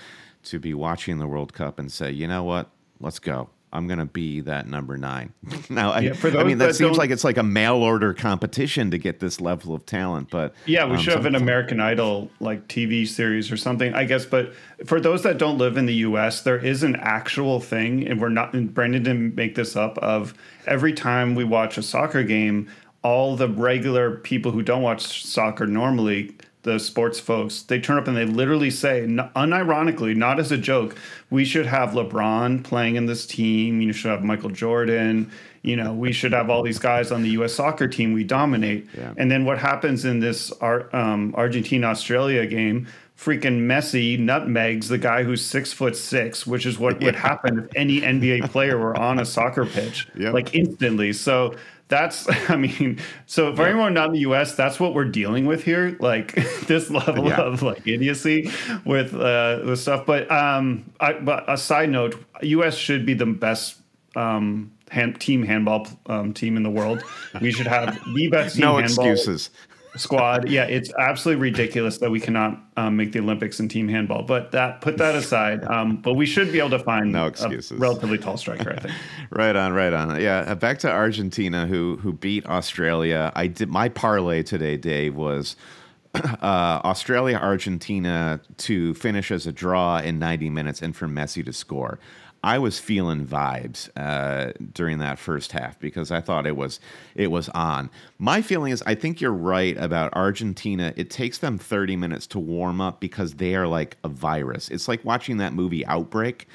to 0.45 0.59
be 0.59 0.75
watching 0.75 1.19
the 1.19 1.27
World 1.27 1.53
Cup 1.53 1.79
and 1.79 1.91
say, 1.91 2.11
you 2.11 2.27
know 2.27 2.43
what, 2.43 2.71
let's 3.01 3.19
go. 3.19 3.51
I'm 3.73 3.87
going 3.87 3.99
to 3.99 4.05
be 4.05 4.41
that 4.41 4.67
number 4.67 4.99
nine. 4.99 5.33
now, 5.71 5.99
yeah, 5.99 6.15
I, 6.23 6.29
I, 6.29 6.45
mean, 6.45 6.59
that, 6.59 6.67
that 6.67 6.75
seems 6.75 6.99
like 6.99 7.11
it's 7.11 7.25
like 7.25 7.39
a 7.39 7.43
mail 7.43 7.77
order 7.77 8.13
competition 8.13 8.91
to 8.91 8.99
get 8.99 9.21
this 9.21 9.41
level 9.41 9.75
of 9.75 9.87
talent. 9.87 10.31
But 10.31 10.55
yeah, 10.67 10.85
we 10.85 10.97
um, 10.97 10.99
should 10.99 11.15
have 11.15 11.25
an 11.25 11.35
American 11.35 11.81
Idol 11.81 12.31
like 12.41 12.69
TV 12.69 13.09
series 13.09 13.51
or 13.51 13.57
something, 13.57 13.95
I 13.95 14.05
guess. 14.05 14.27
But 14.27 14.53
for 14.85 15.01
those 15.01 15.23
that 15.23 15.39
don't 15.39 15.57
live 15.57 15.77
in 15.79 15.87
the 15.87 15.95
U.S., 15.95 16.43
there 16.43 16.59
is 16.59 16.83
an 16.83 16.97
actual 16.97 17.61
thing, 17.61 18.07
and 18.07 18.21
we're 18.21 18.29
not. 18.29 18.53
And 18.53 18.73
Brendan 18.73 19.05
didn't 19.05 19.35
make 19.35 19.55
this 19.55 19.75
up. 19.75 19.97
Of 19.99 20.35
every 20.67 20.93
time 20.93 21.35
we 21.35 21.45
watch 21.45 21.79
a 21.79 21.83
soccer 21.83 22.23
game, 22.23 22.69
all 23.03 23.37
the 23.37 23.49
regular 23.49 24.17
people 24.17 24.53
who 24.53 24.63
don't 24.63 24.83
watch 24.83 25.25
soccer 25.25 25.67
normally 25.67 26.37
the 26.63 26.79
sports 26.79 27.19
folks, 27.19 27.63
they 27.63 27.81
turn 27.81 27.99
up 27.99 28.07
and 28.07 28.17
they 28.17 28.25
literally 28.25 28.71
say, 28.71 29.03
unironically, 29.07 30.15
not 30.15 30.39
as 30.39 30.53
a 30.53 30.57
joke, 30.57 30.97
we 31.31 31.45
should 31.45 31.67
have 31.67 31.91
LeBron 31.91 32.63
playing 32.63 32.97
in 32.97 33.07
this 33.07 33.27
team. 33.27 33.81
You 33.81 33.93
should 33.93 34.11
have 34.11 34.23
Michael 34.23 34.51
Jordan. 34.51 35.31
You 35.63 35.77
know, 35.77 35.93
we 35.93 36.13
should 36.13 36.33
have 36.33 36.51
all 36.51 36.63
these 36.63 36.79
guys 36.79 37.11
on 37.11 37.23
the 37.23 37.31
U.S. 37.31 37.55
soccer 37.55 37.89
team. 37.89 38.13
We 38.13 38.25
dominate. 38.25 38.87
Yeah. 38.97 39.15
And 39.17 39.31
then 39.31 39.45
what 39.45 39.59
happens 39.59 40.05
in 40.05 40.21
this 40.21 40.53
um, 40.61 41.35
Argentina 41.37 41.89
Australia 41.89 42.47
game? 42.47 42.87
Freaking 43.17 43.67
Messi 43.67 44.19
nutmegs 44.19 44.89
the 44.89 44.99
guy 44.99 45.23
who's 45.23 45.45
six 45.45 45.73
foot 45.73 45.97
six, 45.97 46.47
which 46.47 46.67
is 46.67 46.79
what 46.79 47.01
yeah. 47.01 47.07
would 47.07 47.15
happen 47.15 47.59
if 47.61 47.71
any 47.77 48.01
NBA 48.01 48.51
player 48.51 48.79
were 48.79 48.97
on 48.97 49.21
a 49.21 49.25
soccer 49.25 49.65
pitch, 49.65 50.09
yep. 50.17 50.33
like 50.33 50.55
instantly. 50.55 51.13
So 51.13 51.55
that's 51.93 52.27
i 52.49 52.57
mean 52.57 52.99
so 53.27 53.55
for 53.55 53.63
yeah. 53.63 53.69
anyone 53.69 53.93
not 53.93 54.07
in 54.09 54.15
the 54.15 54.21
us 54.21 54.55
that's 54.55 54.81
what 54.81 54.95
we're 54.95 55.05
dealing 55.05 55.45
with 55.45 55.63
here 55.63 55.95
like 56.01 56.35
this 56.67 56.91
level 56.91 57.29
yeah. 57.29 57.41
of 57.41 57.63
like 57.63 57.87
idiocy 57.87 58.51
with 58.87 59.15
uh 59.15 59.61
with 59.65 59.79
stuff 59.79 60.07
but 60.07 60.29
um 60.31 60.91
I, 61.01 61.13
but 61.13 61.45
a 61.47 61.59
side 61.59 61.91
note 61.91 62.15
us 62.43 62.77
should 62.77 63.05
be 63.05 63.13
the 63.13 63.27
best 63.27 63.77
um 64.17 64.73
hand, 64.91 65.21
team 65.21 65.43
handball 65.43 65.87
um, 66.07 66.33
team 66.33 66.57
in 66.57 66.63
the 66.63 66.71
world 66.71 67.05
we 67.43 67.53
should 67.53 67.67
have 67.67 67.99
the 68.15 68.29
best 68.29 68.55
team 68.57 68.63
no 68.63 68.79
handball. 68.79 69.11
excuses 69.11 69.51
squad. 69.97 70.49
Yeah, 70.49 70.65
it's 70.65 70.93
absolutely 70.99 71.43
ridiculous 71.43 71.99
that 71.99 72.11
we 72.11 72.21
cannot 72.21 72.61
um, 72.77 72.97
make 72.97 73.13
the 73.13 73.21
Olympics 73.21 73.61
in 73.61 73.69
team 73.69 73.89
handball. 73.89 74.23
But 74.23 74.53
that 74.53 74.81
put 74.81 74.99
that 74.99 75.15
aside. 75.15 75.65
Um, 75.73 75.97
but 75.97 76.15
we 76.15 76.27
should 76.27 76.53
be 76.53 76.59
able 76.59 76.71
to 76.71 76.79
find 76.79 77.13
no 77.13 77.27
excuses. 77.27 77.79
relatively 77.79 78.19
tall 78.19 78.37
striker. 78.43 78.75
I 78.75 78.81
think. 78.81 78.95
right 79.31 79.57
on, 79.57 79.73
right 79.73 79.93
on. 79.93 80.21
Yeah, 80.21 80.41
uh, 80.41 80.55
back 80.55 80.79
to 80.81 80.91
Argentina, 80.91 81.67
who 81.67 81.97
who 82.03 82.13
beat 82.13 82.45
Australia. 82.45 83.33
I 83.35 83.47
did 83.47 83.71
my 83.71 83.89
parlay 83.89 84.43
today. 84.43 84.77
Dave 84.77 85.15
was. 85.15 85.57
Uh, 86.15 86.79
Australia, 86.85 87.39
Argentina 87.39 88.39
to 88.59 88.93
finish 88.95 89.31
as 89.31 89.47
a 89.47 89.53
draw 89.53 89.99
in 89.99 90.19
90 90.19 90.51
minutes 90.51 90.83
and 90.83 90.95
for 90.95 91.09
Messi 91.09 91.43
to 91.43 91.55
score. 91.55 91.99
I 92.45 92.59
was 92.59 92.79
feeling 92.79 93.25
vibes 93.25 93.89
uh, 93.97 94.53
during 94.73 94.99
that 94.99 95.19
first 95.19 95.53
half 95.53 95.79
because 95.79 96.11
I 96.11 96.21
thought 96.21 96.47
it 96.47 96.57
was 96.57 96.81
it 97.15 97.31
was 97.31 97.49
on. 97.51 97.89
My 98.19 98.43
feeling 98.43 98.73
is 98.73 98.83
I 98.83 98.95
think 98.95 99.21
you're 99.21 99.33
right 99.33 99.77
about 99.77 100.13
Argentina. 100.15 100.93
It 100.97 101.09
takes 101.09 101.39
them 101.39 101.57
30 101.57 101.97
minutes 101.97 102.27
to 102.29 102.39
warm 102.41 102.81
up 102.81 103.01
because 103.01 103.35
they 103.35 103.55
are 103.55 103.69
like 103.69 103.97
a 104.03 104.09
virus. 104.09 104.69
It's 104.71 104.89
like 104.89 105.05
watching 105.05 105.37
that 105.37 105.53
movie 105.53 105.87
Outbreak 105.87 106.49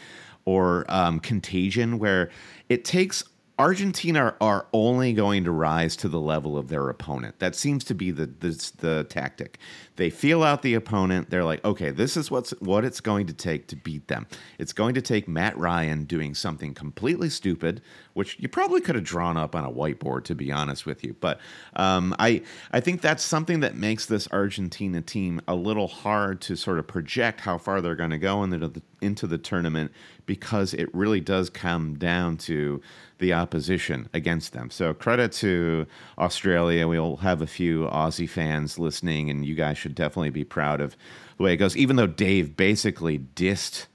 or 0.43 0.86
um, 0.89 1.19
Contagion, 1.19 2.00
where 2.00 2.30
it 2.69 2.84
takes 2.86 3.23
Argentina 3.60 4.36
are 4.39 4.67
only 4.72 5.13
going 5.13 5.43
to 5.43 5.52
rise 5.52 5.96
to 5.96 6.08
the 6.08 6.20
level 6.20 6.58
of 6.58 6.67
their 6.67 6.89
opponent. 6.89 7.39
That 7.39 7.56
seems 7.56 7.84
to 7.86 7.96
be 7.96 8.12
the, 8.12 8.28
the 8.28 8.72
the, 8.78 9.06
tactic. 9.10 9.58
They 9.96 10.12
feel 10.12 10.43
out 10.43 10.62
the 10.62 10.76
opponent. 10.76 11.32
They're 11.32 11.43
like, 11.43 11.65
okay, 11.65 11.89
this 11.89 12.15
is 12.15 12.30
what's 12.30 12.52
what 12.60 12.86
it's 12.86 13.02
going 13.02 13.26
to 13.28 13.34
take 13.34 13.65
to 13.67 13.76
beat 13.76 14.10
them. 14.10 14.28
It's 14.60 14.74
going 14.74 14.93
to 14.93 15.02
take 15.02 15.28
Mat 15.28 15.58
Ryan 15.58 16.04
doing 16.04 16.36
something 16.36 16.76
completely 16.76 17.30
stupid, 17.30 17.82
which 18.13 18.38
you 18.39 18.48
probably 18.48 18.80
could 18.80 18.93
have 18.93 19.04
drawn 19.04 19.38
up 19.38 19.56
on 19.56 19.65
a 19.65 19.72
whiteboard, 19.72 20.24
to 20.26 20.36
be 20.36 20.52
honest 20.52 20.86
with 20.86 21.04
you. 21.04 21.15
But 21.20 21.39
um, 21.76 22.15
I 22.20 22.43
I 22.72 22.80
think 22.80 23.02
that's 23.02 23.24
something 23.24 23.62
that 23.62 23.76
makes 23.76 24.06
this 24.06 24.28
Argentina 24.32 25.02
team 25.02 25.41
a 25.48 25.56
little 25.56 25.88
hard 25.88 26.41
to 26.41 26.56
sort 26.56 26.78
of 26.78 26.86
project 26.86 27.41
how 27.41 27.58
far 27.58 27.82
they're 27.82 27.96
going 27.96 28.12
to 28.12 28.20
go 28.20 28.43
into 28.43 28.67
the 28.67 28.84
into 29.02 29.26
the 29.26 29.38
tournament 29.39 29.91
because 30.27 30.75
it 30.75 30.93
really 30.93 31.19
does 31.19 31.49
come 31.49 31.95
down 31.95 32.37
to 32.37 32.79
the 33.17 33.33
opposition 33.33 34.07
against 34.13 34.53
them. 34.53 34.69
So 34.69 34.93
credit 34.93 35.31
to 35.33 35.87
Australia. 36.19 36.87
We'll 36.87 37.15
have 37.17 37.41
a 37.41 37.47
few 37.47 37.85
Aussie 37.85 38.29
fans 38.29 38.77
listening, 38.77 39.31
and 39.31 39.43
you 39.43 39.55
guys 39.55 39.79
should 39.79 39.95
definitely 39.95 40.29
be 40.29 40.43
proud 40.43 40.81
of 40.81 40.95
the 41.37 41.43
way 41.43 41.53
it 41.53 41.57
goes. 41.57 41.75
Even 41.75 41.95
though 41.95 42.05
Dave 42.05 42.55
basically 42.55 43.17
dissed 43.17 43.87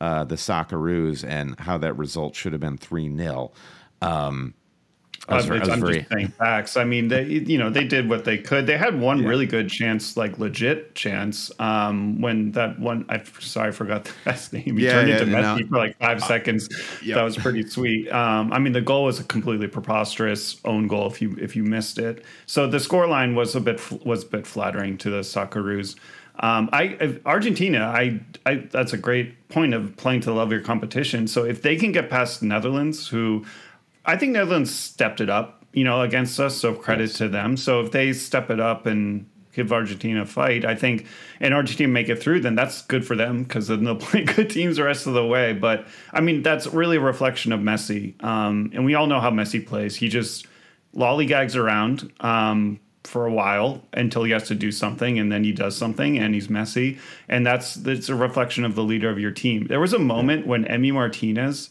uh, 0.00 0.22
the 0.22 0.36
Socceroos 0.36 1.24
and 1.26 1.58
how 1.58 1.76
that 1.78 1.94
result 1.94 2.36
should 2.36 2.52
have 2.52 2.60
been 2.60 2.78
three 2.78 3.12
0 3.12 3.50
um, 4.00 4.54
I'm, 5.28 5.50
I'm 5.50 5.84
just 5.84 6.08
saying 6.10 6.28
facts. 6.38 6.76
I 6.76 6.84
mean, 6.84 7.08
they 7.08 7.24
you 7.24 7.58
know 7.58 7.68
they 7.70 7.84
did 7.84 8.08
what 8.08 8.24
they 8.24 8.38
could. 8.38 8.66
They 8.66 8.78
had 8.78 8.98
one 8.98 9.24
really 9.24 9.46
good 9.46 9.68
chance, 9.68 10.16
like 10.16 10.38
legit 10.38 10.94
chance, 10.94 11.50
um, 11.60 12.20
when 12.20 12.52
that 12.52 12.78
one. 12.78 13.04
I 13.08 13.22
sorry, 13.40 13.68
I 13.68 13.72
forgot 13.72 14.04
the 14.04 14.12
guy's 14.24 14.52
name. 14.52 14.78
He 14.78 14.84
Yeah, 14.84 14.92
turned 14.92 15.08
yeah, 15.08 15.20
into 15.20 15.26
no. 15.32 15.38
Messi 15.42 15.68
for 15.68 15.76
like 15.76 15.98
five 15.98 16.22
seconds. 16.22 16.68
yeah. 17.02 17.16
That 17.16 17.24
was 17.24 17.36
pretty 17.36 17.66
sweet. 17.66 18.08
Um, 18.10 18.52
I 18.52 18.58
mean, 18.58 18.72
the 18.72 18.80
goal 18.80 19.04
was 19.04 19.20
a 19.20 19.24
completely 19.24 19.68
preposterous 19.68 20.60
own 20.64 20.88
goal 20.88 21.06
if 21.08 21.20
you 21.20 21.36
if 21.40 21.54
you 21.54 21.62
missed 21.62 21.98
it. 21.98 22.24
So 22.46 22.66
the 22.66 22.78
scoreline 22.78 23.34
was 23.34 23.54
a 23.54 23.60
bit 23.60 23.80
was 24.04 24.24
a 24.24 24.26
bit 24.26 24.46
flattering 24.46 24.96
to 24.98 25.10
the 25.10 25.20
Socceroos. 25.20 25.96
Um, 26.40 26.70
I 26.72 27.18
Argentina, 27.26 27.80
I, 27.80 28.20
I 28.46 28.54
that's 28.70 28.92
a 28.92 28.96
great 28.96 29.48
point 29.48 29.74
of 29.74 29.96
playing 29.96 30.20
to 30.20 30.26
the 30.26 30.32
level 30.32 30.44
of 30.44 30.52
your 30.52 30.60
competition. 30.60 31.26
So 31.26 31.44
if 31.44 31.62
they 31.62 31.74
can 31.76 31.90
get 31.90 32.08
past 32.10 32.42
Netherlands, 32.44 33.08
who 33.08 33.44
I 34.08 34.16
think 34.16 34.32
Netherlands 34.32 34.74
stepped 34.74 35.20
it 35.20 35.28
up, 35.28 35.66
you 35.74 35.84
know, 35.84 36.00
against 36.00 36.40
us. 36.40 36.56
So 36.56 36.74
credit 36.74 37.10
to 37.16 37.28
them. 37.28 37.58
So 37.58 37.80
if 37.82 37.92
they 37.92 38.14
step 38.14 38.48
it 38.50 38.58
up 38.58 38.86
and 38.86 39.28
give 39.52 39.70
Argentina 39.70 40.22
a 40.22 40.26
fight, 40.26 40.64
I 40.64 40.74
think, 40.74 41.06
and 41.40 41.52
Argentina 41.52 41.90
make 41.90 42.08
it 42.08 42.22
through, 42.22 42.40
then 42.40 42.54
that's 42.54 42.80
good 42.82 43.06
for 43.06 43.14
them 43.14 43.42
because 43.42 43.68
then 43.68 43.84
they'll 43.84 43.96
play 44.10 44.24
good 44.24 44.48
teams 44.48 44.78
the 44.78 44.84
rest 44.84 45.06
of 45.06 45.12
the 45.12 45.26
way. 45.26 45.52
But 45.52 45.86
I 46.12 46.22
mean, 46.22 46.42
that's 46.42 46.66
really 46.68 46.96
a 46.96 47.00
reflection 47.00 47.52
of 47.52 47.60
Messi. 47.60 48.22
Um, 48.24 48.70
and 48.72 48.86
we 48.86 48.94
all 48.94 49.06
know 49.06 49.20
how 49.20 49.30
Messi 49.30 49.64
plays. 49.64 49.94
He 49.94 50.08
just 50.08 50.46
lollygags 50.96 51.54
around. 51.54 52.10
Um, 52.20 52.80
for 53.04 53.24
a 53.24 53.32
while 53.32 53.82
until 53.94 54.22
he 54.24 54.32
has 54.32 54.48
to 54.48 54.54
do 54.54 54.70
something 54.70 55.18
and 55.18 55.32
then 55.32 55.42
he 55.42 55.50
does 55.50 55.74
something 55.74 56.18
and 56.18 56.34
he's 56.34 56.50
messy 56.50 56.98
and 57.26 57.46
that's 57.46 57.76
that's 57.76 58.10
a 58.10 58.14
reflection 58.14 58.66
of 58.66 58.74
the 58.74 58.84
leader 58.84 59.08
of 59.08 59.18
your 59.18 59.30
team 59.30 59.66
there 59.68 59.80
was 59.80 59.94
a 59.94 59.98
moment 59.98 60.46
when 60.46 60.66
Emi 60.66 60.92
Martinez 60.92 61.70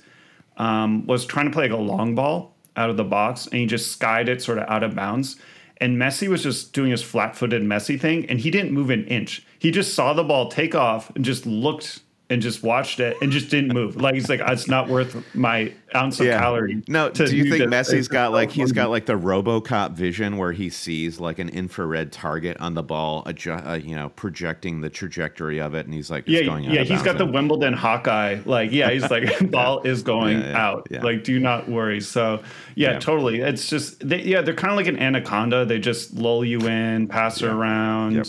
um, 0.57 1.05
was 1.05 1.25
trying 1.25 1.45
to 1.45 1.51
play 1.51 1.63
like 1.63 1.79
a 1.79 1.81
long 1.81 2.15
ball 2.15 2.55
out 2.75 2.89
of 2.89 2.97
the 2.97 3.03
box 3.03 3.45
and 3.47 3.55
he 3.55 3.65
just 3.65 3.91
skied 3.91 4.29
it 4.29 4.41
sort 4.41 4.57
of 4.57 4.65
out 4.67 4.83
of 4.83 4.95
bounds. 4.95 5.37
And 5.79 5.97
Messi 5.97 6.27
was 6.27 6.43
just 6.43 6.73
doing 6.73 6.91
his 6.91 7.03
flat 7.03 7.35
footed 7.35 7.61
Messi 7.61 7.99
thing 7.99 8.25
and 8.29 8.39
he 8.39 8.49
didn't 8.49 8.71
move 8.71 8.89
an 8.89 9.05
inch. 9.05 9.45
He 9.59 9.71
just 9.71 9.93
saw 9.93 10.13
the 10.13 10.23
ball 10.23 10.49
take 10.49 10.75
off 10.75 11.15
and 11.15 11.23
just 11.23 11.45
looked 11.45 12.01
and 12.29 12.41
just 12.41 12.61
watched 12.61 12.99
it 12.99 13.15
and 13.21 13.31
just 13.31 13.49
didn't 13.49 13.73
move. 13.73 13.95
Like 13.95 14.13
he's 14.15 14.27
like, 14.27 14.41
it's 14.45 14.67
not 14.67 14.89
worth 14.89 15.23
my 15.33 15.71
ounce 15.95 16.19
of 16.19 16.25
calorie. 16.27 16.83
No, 16.89 17.09
do 17.09 17.23
you 17.33 17.49
think 17.49 17.69
this." 17.69 17.89
Messi's 17.89 18.07
got 18.09 18.33
like 18.33 18.51
he's 18.51 18.73
got 18.73 18.89
like 18.89 19.05
the 19.05 19.17
RoboCop 19.17 19.93
vision 19.93 20.35
where 20.37 20.51
he 20.51 20.69
sees 20.69 21.21
like 21.21 21.39
an 21.39 21.47
infrared 21.47 22.11
target 22.11 22.57
on 22.59 22.73
the 22.73 22.83
ball, 22.83 23.23
adju- 23.23 23.65
uh, 23.65 23.73
you 23.75 23.95
know, 23.95 24.09
projecting 24.09 24.81
the 24.81 24.89
trajectory 24.89 25.61
of 25.61 25.73
it, 25.73 25.85
and 25.85 25.93
he's 25.93 26.11
like, 26.11 26.23
it's 26.27 26.31
yeah, 26.31 26.43
going 26.43 26.65
out 26.67 26.73
yeah, 26.73 26.83
he's 26.83 27.01
got 27.01 27.17
the. 27.17 27.25
Wimbledon 27.37 27.73
Hawkeye. 27.73 28.39
Like, 28.45 28.71
yeah, 28.71 28.89
he's 28.89 29.09
like, 29.11 29.49
ball 29.51 29.81
is 29.83 30.01
going 30.01 30.39
Yeah, 30.39 30.49
yeah, 30.49 30.57
out. 30.67 30.87
yeah. 30.89 31.03
Like, 31.03 31.23
do 31.23 31.39
not 31.39 31.69
worry. 31.69 32.01
So, 32.01 32.41
yeah, 32.75 32.93
Yeah. 32.93 32.99
totally. 32.99 33.41
It's 33.41 33.69
just, 33.69 34.07
they, 34.07 34.23
yeah, 34.23 34.41
they're 34.41 34.55
kind 34.55 34.71
of 34.71 34.77
like 34.77 34.87
an 34.87 34.97
anaconda. 34.97 35.65
They 35.65 35.77
just 35.77 36.13
lull 36.13 36.43
you 36.43 36.59
in, 36.61 37.07
pass 37.07 37.39
her 37.41 37.51
around. 37.51 38.15
Yep. 38.15 38.27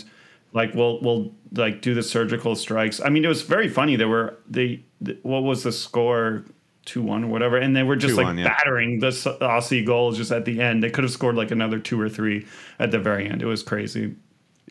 Like, 0.53 0.73
we'll 0.73 0.99
we'll 1.01 1.31
like 1.53 1.81
do 1.81 1.93
the 1.93 2.03
surgical 2.03 2.55
strikes. 2.55 3.01
I 3.01 3.09
mean, 3.09 3.25
it 3.25 3.27
was 3.27 3.41
very 3.41 3.69
funny. 3.69 3.95
They 3.95 4.05
were 4.05 4.37
they, 4.49 4.83
the, 5.01 5.17
what 5.23 5.43
was 5.43 5.63
the 5.63 5.71
score? 5.71 6.45
Two 6.85 7.03
one 7.03 7.25
or 7.25 7.27
whatever, 7.27 7.55
and 7.57 7.75
they 7.75 7.83
were 7.83 7.95
just 7.95 8.15
like 8.15 8.25
2-1, 8.25 8.39
yeah. 8.39 8.43
battering 8.45 8.99
the 8.99 9.09
Aussie 9.09 9.85
goals 9.85 10.17
just 10.17 10.31
at 10.31 10.45
the 10.45 10.59
end. 10.59 10.81
They 10.81 10.89
could 10.89 11.03
have 11.03 11.13
scored 11.13 11.35
like 11.35 11.51
another 11.51 11.77
two 11.77 12.01
or 12.01 12.09
three 12.09 12.47
at 12.79 12.89
the 12.89 12.97
very 12.97 13.29
end. 13.29 13.43
It 13.43 13.45
was 13.45 13.61
crazy. 13.61 14.15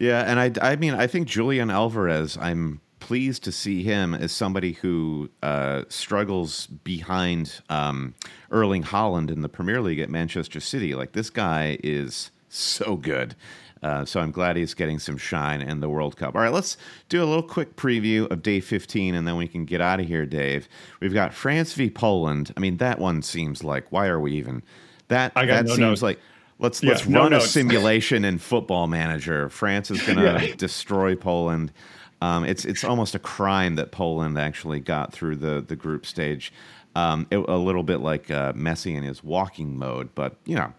Yeah, 0.01 0.23
and 0.23 0.41
I, 0.41 0.73
I 0.73 0.77
mean, 0.77 0.95
I 0.95 1.07
think 1.07 1.29
Julian 1.29 1.71
Alvarez. 1.71 2.37
I'm 2.41 2.81
pleased 3.01 3.43
to 3.45 3.53
see 3.53 3.83
him 3.83 4.14
as 4.14 4.33
somebody 4.33 4.73
who 4.73 5.31
uh, 5.43 5.83
struggles 5.88 6.67
behind 6.67 7.61
um, 7.69 8.14
Erling 8.51 8.85
Haaland 8.85 9.31
in 9.31 9.43
the 9.43 9.49
Premier 9.49 9.81
League 9.81 9.99
at 9.99 10.11
Manchester 10.11 10.61
City. 10.61 10.95
Like 10.95 11.12
this 11.12 11.31
guy 11.31 11.79
is 11.83 12.31
so 12.49 12.97
good. 12.97 13.35
Uh, 13.83 14.05
so 14.05 14.21
I'm 14.21 14.31
glad 14.31 14.57
he's 14.57 14.75
getting 14.75 14.99
some 14.99 15.17
shine 15.17 15.61
in 15.61 15.81
the 15.81 15.88
World 15.88 16.17
Cup. 16.17 16.35
All 16.35 16.41
right, 16.43 16.53
let's 16.53 16.77
do 17.09 17.23
a 17.23 17.27
little 17.27 17.43
quick 17.43 17.77
preview 17.77 18.31
of 18.31 18.43
day 18.43 18.61
15, 18.61 19.14
and 19.14 19.27
then 19.27 19.37
we 19.37 19.47
can 19.47 19.64
get 19.64 19.81
out 19.81 20.01
of 20.01 20.07
here, 20.07 20.27
Dave. 20.27 20.69
We've 21.01 21.14
got 21.14 21.33
France 21.35 21.73
v 21.75 21.88
Poland. 21.91 22.53
I 22.57 22.61
mean, 22.61 22.79
that 22.79 22.99
one 22.99 23.23
seems 23.23 23.62
like 23.62 23.91
why 23.93 24.07
are 24.09 24.19
we 24.21 24.33
even 24.33 24.62
that? 25.09 25.33
I 25.37 25.47
got 25.47 25.53
that 25.57 25.62
no 25.67 25.75
seems 25.75 25.79
notes. 25.81 26.03
like 26.03 26.19
let's 26.59 26.83
Yeah, 26.83 26.91
let's 26.91 27.07
no 27.07 27.21
run 27.21 27.33
a 27.33 27.41
simulation 27.43 28.25
in 28.25 28.38
Football 28.38 28.88
Manager. 28.88 29.49
France 29.49 29.91
is 29.91 30.03
going 30.03 30.19
to 30.19 30.25
Yeah. 30.49 30.55
destroy 30.57 31.14
Poland. 31.14 31.73
Um, 32.21 32.45
it's 32.45 32.64
it's 32.64 32.83
almost 32.83 33.14
a 33.14 33.21
crime 33.21 33.77
that 33.77 33.93
Poland 33.93 34.38
actually 34.38 34.81
got 34.81 35.12
through 35.12 35.37
the 35.37 35.64
the 35.67 35.77
group 35.77 36.05
stage. 36.05 36.53
Um, 36.97 37.29
it, 37.31 37.37
a 37.38 37.57
little 37.57 37.85
bit 37.85 37.99
like 38.01 38.29
uh, 38.29 38.55
Messi 38.55 38.97
in 38.97 39.05
his 39.05 39.23
walking 39.23 39.79
mode, 39.79 40.09
but 40.17 40.35
you 40.47 40.57
know, 40.57 40.73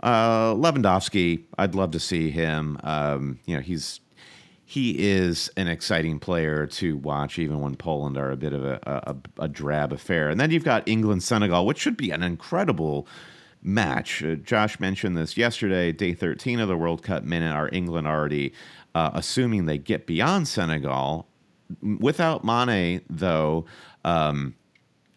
uh, 0.00 0.54
Lewandowski, 0.54 1.44
I'd 1.58 1.74
love 1.74 1.90
to 1.92 2.00
see 2.00 2.30
him. 2.30 2.78
Um, 2.82 3.40
you 3.46 3.56
know, 3.56 3.62
he's 3.62 4.00
he 4.64 5.08
is 5.08 5.50
an 5.56 5.66
exciting 5.66 6.18
player 6.18 6.66
to 6.66 6.98
watch, 6.98 7.38
even 7.38 7.60
when 7.60 7.74
Poland 7.74 8.18
are 8.18 8.30
a 8.30 8.36
bit 8.36 8.52
of 8.52 8.66
a, 8.66 8.78
a, 8.84 9.44
a 9.44 9.48
drab 9.48 9.94
affair. 9.94 10.28
And 10.28 10.38
then 10.38 10.50
you've 10.50 10.62
got 10.62 10.86
England 10.86 11.22
Senegal, 11.22 11.64
which 11.64 11.78
should 11.78 11.96
be 11.96 12.10
an 12.10 12.22
incredible 12.22 13.08
match. 13.62 14.22
Uh, 14.22 14.34
Josh 14.34 14.78
mentioned 14.78 15.16
this 15.16 15.38
yesterday, 15.38 15.90
day 15.90 16.12
13 16.12 16.60
of 16.60 16.68
the 16.68 16.76
World 16.76 17.02
Cup 17.02 17.24
minute. 17.24 17.50
Are 17.54 17.70
England 17.72 18.06
already 18.06 18.52
uh, 18.94 19.10
assuming 19.14 19.64
they 19.64 19.78
get 19.78 20.06
beyond 20.06 20.46
Senegal? 20.46 21.26
Without 21.82 22.44
Mane, 22.44 23.00
though, 23.08 23.64
um, 24.04 24.54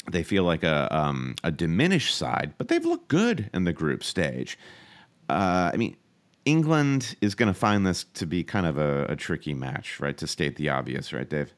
they 0.09 0.23
feel 0.23 0.43
like 0.43 0.63
a 0.63 0.87
um, 0.95 1.35
a 1.43 1.51
diminished 1.51 2.15
side, 2.15 2.53
but 2.57 2.67
they've 2.67 2.85
looked 2.85 3.07
good 3.07 3.49
in 3.53 3.65
the 3.65 3.73
group 3.73 4.03
stage. 4.03 4.57
Uh, 5.29 5.71
I 5.73 5.77
mean, 5.77 5.95
England 6.45 7.15
is 7.21 7.35
going 7.35 7.47
to 7.47 7.57
find 7.57 7.85
this 7.85 8.03
to 8.15 8.25
be 8.25 8.43
kind 8.43 8.65
of 8.65 8.77
a, 8.77 9.05
a 9.05 9.15
tricky 9.15 9.53
match, 9.53 9.99
right? 9.99 10.17
To 10.17 10.27
state 10.27 10.55
the 10.55 10.69
obvious, 10.69 11.13
right, 11.13 11.29
Dave? 11.29 11.53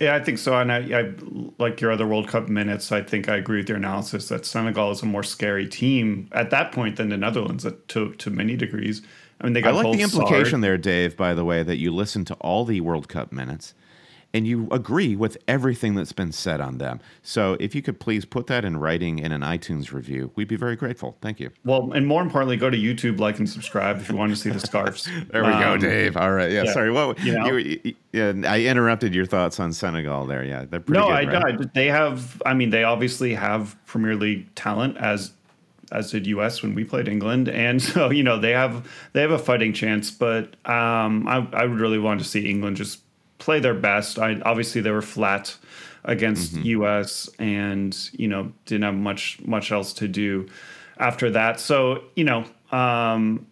Yeah, 0.00 0.14
I 0.14 0.20
think 0.20 0.38
so. 0.38 0.58
And 0.58 0.72
I, 0.72 0.78
I 0.78 1.12
like 1.58 1.80
your 1.80 1.92
other 1.92 2.06
World 2.06 2.26
Cup 2.28 2.48
minutes. 2.48 2.90
I 2.90 3.02
think 3.02 3.28
I 3.28 3.36
agree 3.36 3.58
with 3.58 3.68
your 3.68 3.76
analysis 3.76 4.28
that 4.28 4.46
Senegal 4.46 4.90
is 4.92 5.02
a 5.02 5.06
more 5.06 5.22
scary 5.22 5.68
team 5.68 6.28
at 6.32 6.50
that 6.50 6.72
point 6.72 6.96
than 6.96 7.10
the 7.10 7.18
Netherlands 7.18 7.66
uh, 7.66 7.72
to 7.88 8.14
to 8.14 8.30
many 8.30 8.56
degrees. 8.56 9.02
I 9.40 9.44
mean, 9.44 9.52
they 9.52 9.60
got 9.60 9.74
I 9.74 9.82
like 9.82 9.96
the 9.96 10.02
implication 10.02 10.50
Sard. 10.50 10.62
there, 10.62 10.78
Dave. 10.78 11.16
By 11.16 11.34
the 11.34 11.44
way, 11.44 11.62
that 11.62 11.76
you 11.76 11.94
listen 11.94 12.24
to 12.26 12.34
all 12.34 12.64
the 12.64 12.80
World 12.80 13.08
Cup 13.08 13.30
minutes. 13.30 13.74
And 14.32 14.46
you 14.46 14.68
agree 14.70 15.16
with 15.16 15.36
everything 15.48 15.96
that's 15.96 16.12
been 16.12 16.30
said 16.30 16.60
on 16.60 16.78
them. 16.78 17.00
So, 17.20 17.56
if 17.58 17.74
you 17.74 17.82
could 17.82 17.98
please 17.98 18.24
put 18.24 18.46
that 18.46 18.64
in 18.64 18.76
writing 18.76 19.18
in 19.18 19.32
an 19.32 19.40
iTunes 19.40 19.92
review, 19.92 20.30
we'd 20.36 20.46
be 20.46 20.54
very 20.54 20.76
grateful. 20.76 21.16
Thank 21.20 21.40
you. 21.40 21.50
Well, 21.64 21.90
and 21.92 22.06
more 22.06 22.22
importantly, 22.22 22.56
go 22.56 22.70
to 22.70 22.76
YouTube, 22.76 23.18
like 23.18 23.38
and 23.38 23.50
subscribe 23.50 23.98
if 23.98 24.08
you 24.08 24.14
want 24.14 24.30
to 24.30 24.36
see 24.36 24.50
the 24.50 24.60
scarves. 24.60 25.08
There 25.32 25.42
we 25.44 25.50
go, 25.50 25.72
Um, 25.72 25.80
Dave. 25.80 26.16
All 26.16 26.30
right. 26.30 26.50
Yeah. 26.52 26.62
yeah, 26.62 26.72
Sorry. 26.72 26.92
What? 26.92 27.18
you 27.24 27.32
know. 27.32 27.56
you- 27.56 27.80
you- 27.82 27.94
yeah, 28.12 28.32
I 28.46 28.62
interrupted 28.62 29.14
your 29.14 29.26
thoughts 29.26 29.60
on 29.60 29.72
Senegal 29.72 30.26
there. 30.26 30.42
Yeah, 30.44 30.64
they're 30.64 30.80
pretty 30.80 31.00
No, 31.00 31.06
good. 31.08 31.14
I, 31.28 31.40
right? 31.40 31.60
I 31.60 31.64
they 31.74 31.86
have. 31.86 32.40
I 32.46 32.54
mean, 32.54 32.70
they 32.70 32.82
obviously 32.84 33.34
have 33.34 33.76
Premier 33.86 34.14
League 34.16 34.52
talent 34.54 34.96
as 34.96 35.32
as 35.92 36.12
did 36.12 36.26
US 36.28 36.62
when 36.62 36.74
we 36.76 36.84
played 36.84 37.08
England, 37.08 37.48
and 37.48 37.80
so 37.90 38.10
you 38.10 38.22
know 38.22 38.38
they 38.38 38.52
have 38.52 38.88
they 39.12 39.20
have 39.22 39.30
a 39.32 39.38
fighting 39.38 39.72
chance. 39.72 40.10
But 40.10 40.54
um, 40.68 41.26
I 41.28 41.46
I 41.52 41.66
would 41.66 41.80
really 41.80 41.98
want 41.98 42.20
to 42.20 42.26
see 42.26 42.48
England 42.48 42.76
just 42.76 43.00
play 43.40 43.58
their 43.60 43.74
best. 43.74 44.18
I 44.18 44.40
obviously 44.42 44.80
they 44.80 44.90
were 44.90 45.02
flat 45.02 45.56
against 46.04 46.54
US, 46.54 47.28
and 47.38 47.96
you 48.12 48.28
know 48.28 48.52
didn't 48.66 48.84
have 48.84 48.94
much 48.94 49.40
much 49.44 49.72
else 49.72 49.92
to 49.94 50.06
do 50.06 50.48
after 50.98 51.30
that. 51.30 51.60
So 51.60 52.04
you 52.14 52.24
know. 52.24 52.44
Um, 52.72 53.46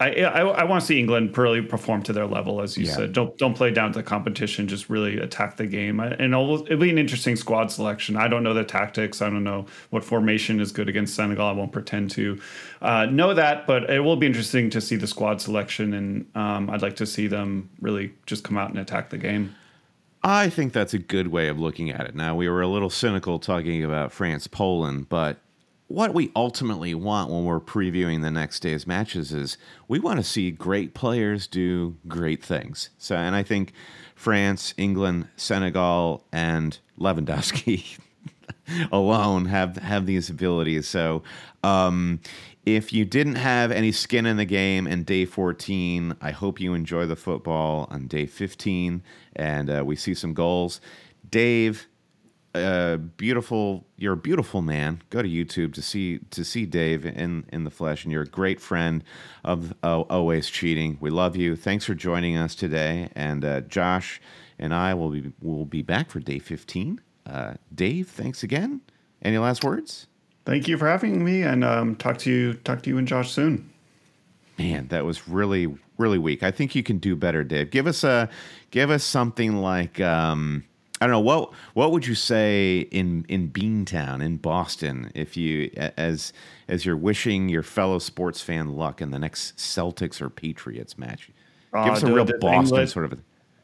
I, 0.00 0.10
I, 0.22 0.40
I 0.42 0.64
want 0.64 0.80
to 0.80 0.86
see 0.86 1.00
England 1.00 1.36
really 1.36 1.60
perform 1.60 2.04
to 2.04 2.12
their 2.12 2.26
level, 2.26 2.60
as 2.60 2.78
you 2.78 2.84
Yeah. 2.86 2.94
said. 2.94 3.12
Don't 3.12 3.36
don't 3.36 3.54
play 3.54 3.72
down 3.72 3.92
to 3.92 3.98
the 3.98 4.02
competition. 4.04 4.68
Just 4.68 4.88
really 4.88 5.18
attack 5.18 5.56
the 5.56 5.66
game, 5.66 5.98
and 5.98 6.20
it'll, 6.20 6.62
it'll 6.66 6.78
be 6.78 6.90
an 6.90 6.98
interesting 6.98 7.34
squad 7.34 7.72
selection. 7.72 8.14
I 8.16 8.28
don't 8.28 8.44
know 8.44 8.54
the 8.54 8.62
tactics. 8.62 9.20
I 9.20 9.28
don't 9.28 9.42
know 9.42 9.66
what 9.90 10.04
formation 10.04 10.60
is 10.60 10.70
good 10.70 10.88
against 10.88 11.16
Senegal. 11.16 11.46
I 11.48 11.52
won't 11.52 11.72
pretend 11.72 12.12
to 12.12 12.40
uh, 12.80 13.06
know 13.06 13.34
that, 13.34 13.66
but 13.66 13.90
it 13.90 13.98
will 14.00 14.14
be 14.16 14.26
interesting 14.28 14.70
to 14.70 14.80
see 14.80 14.94
the 14.94 15.08
squad 15.08 15.40
selection, 15.40 15.92
and 15.92 16.26
um, 16.36 16.70
I'd 16.70 16.82
like 16.82 16.94
to 16.96 17.06
see 17.06 17.26
them 17.26 17.68
really 17.80 18.12
just 18.26 18.44
come 18.44 18.56
out 18.56 18.70
and 18.70 18.78
attack 18.78 19.10
the 19.10 19.18
game. 19.18 19.56
I 20.22 20.48
think 20.48 20.72
that's 20.72 20.94
a 20.94 20.98
good 20.98 21.28
way 21.28 21.48
of 21.48 21.58
looking 21.58 21.90
at 21.90 22.02
it. 22.06 22.14
Now, 22.14 22.36
we 22.36 22.48
were 22.48 22.60
a 22.62 22.68
little 22.68 22.90
cynical 22.90 23.38
talking 23.40 23.82
about 23.82 24.12
France 24.12 24.46
Poland, 24.46 25.08
but 25.08 25.38
what 25.88 26.12
we 26.12 26.30
ultimately 26.36 26.94
want 26.94 27.30
when 27.30 27.44
we're 27.44 27.60
previewing 27.60 28.20
the 28.22 28.30
next 28.30 28.60
day's 28.60 28.86
matches 28.86 29.32
is 29.32 29.56
we 29.88 29.98
want 29.98 30.18
to 30.18 30.22
see 30.22 30.50
great 30.50 30.92
players 30.92 31.46
do 31.46 31.96
great 32.06 32.44
things. 32.44 32.90
So, 32.98 33.16
and 33.16 33.34
I 33.34 33.42
think 33.42 33.72
France, 34.14 34.74
England, 34.76 35.28
Senegal, 35.36 36.24
and 36.30 36.78
Lewandowski 37.00 37.98
alone 38.92 39.46
have 39.46 39.76
have 39.78 40.04
these 40.04 40.28
abilities. 40.28 40.86
So, 40.86 41.22
um, 41.62 42.20
if 42.66 42.92
you 42.92 43.06
didn't 43.06 43.36
have 43.36 43.72
any 43.72 43.92
skin 43.92 44.26
in 44.26 44.36
the 44.36 44.44
game 44.44 44.86
in 44.86 45.04
day 45.04 45.24
14, 45.24 46.16
I 46.20 46.32
hope 46.32 46.60
you 46.60 46.74
enjoy 46.74 47.06
the 47.06 47.16
football 47.16 47.88
on 47.90 48.08
day 48.08 48.26
15 48.26 49.02
and 49.36 49.70
uh, 49.70 49.82
we 49.86 49.96
see 49.96 50.12
some 50.12 50.34
goals. 50.34 50.82
Dave, 51.30 51.88
uh, 52.54 52.96
beautiful. 52.96 53.86
You're 53.96 54.14
a 54.14 54.16
beautiful 54.16 54.62
man. 54.62 55.02
Go 55.10 55.22
to 55.22 55.28
YouTube 55.28 55.74
to 55.74 55.82
see 55.82 56.18
to 56.30 56.44
see 56.44 56.66
Dave 56.66 57.04
in 57.04 57.44
in 57.52 57.64
the 57.64 57.70
flesh, 57.70 58.04
and 58.04 58.12
you're 58.12 58.22
a 58.22 58.26
great 58.26 58.60
friend 58.60 59.04
of 59.44 59.74
uh, 59.82 60.00
always 60.02 60.48
cheating. 60.48 60.98
We 61.00 61.10
love 61.10 61.36
you. 61.36 61.56
Thanks 61.56 61.84
for 61.84 61.94
joining 61.94 62.36
us 62.36 62.54
today, 62.54 63.10
and 63.14 63.44
uh, 63.44 63.60
Josh 63.62 64.20
and 64.58 64.74
I 64.74 64.94
will 64.94 65.10
be 65.10 65.32
will 65.40 65.64
be 65.64 65.82
back 65.82 66.10
for 66.10 66.20
day 66.20 66.38
15. 66.38 67.00
Uh, 67.26 67.54
Dave, 67.74 68.08
thanks 68.08 68.42
again. 68.42 68.80
Any 69.22 69.38
last 69.38 69.64
words? 69.64 70.06
Thank 70.44 70.66
you 70.66 70.78
for 70.78 70.88
having 70.88 71.24
me, 71.24 71.42
and 71.42 71.62
um, 71.62 71.96
talk 71.96 72.18
to 72.18 72.30
you 72.30 72.54
talk 72.54 72.82
to 72.82 72.90
you 72.90 72.98
and 72.98 73.06
Josh 73.06 73.30
soon. 73.30 73.70
Man, 74.58 74.88
that 74.88 75.04
was 75.04 75.28
really 75.28 75.74
really 75.98 76.18
weak. 76.18 76.42
I 76.42 76.50
think 76.50 76.74
you 76.74 76.82
can 76.82 76.98
do 76.98 77.14
better, 77.14 77.44
Dave. 77.44 77.70
Give 77.70 77.86
us 77.86 78.04
a 78.04 78.28
give 78.70 78.90
us 78.90 79.04
something 79.04 79.56
like. 79.58 80.00
Um, 80.00 80.64
I 81.00 81.06
don't 81.06 81.12
know 81.12 81.20
what 81.20 81.52
what 81.74 81.92
would 81.92 82.06
you 82.06 82.14
say 82.14 82.80
in 82.90 83.24
in 83.28 83.50
Beantown 83.50 84.22
in 84.22 84.36
Boston 84.38 85.10
if 85.14 85.36
you 85.36 85.70
as 85.96 86.32
as 86.68 86.84
you're 86.84 86.96
wishing 86.96 87.48
your 87.48 87.62
fellow 87.62 87.98
sports 87.98 88.40
fan 88.40 88.74
luck 88.76 89.00
in 89.00 89.10
the 89.10 89.18
next 89.18 89.56
Celtics 89.58 90.20
or 90.20 90.28
Patriots 90.30 90.98
match. 90.98 91.30
Give 91.72 91.80
Uh, 91.82 91.92
us 91.92 92.02
a 92.02 92.06
dude, 92.06 92.14
real 92.16 92.24
Boston 92.24 92.52
England- 92.54 92.90
sort 92.90 93.04
of. 93.06 93.12
A, 93.12 93.18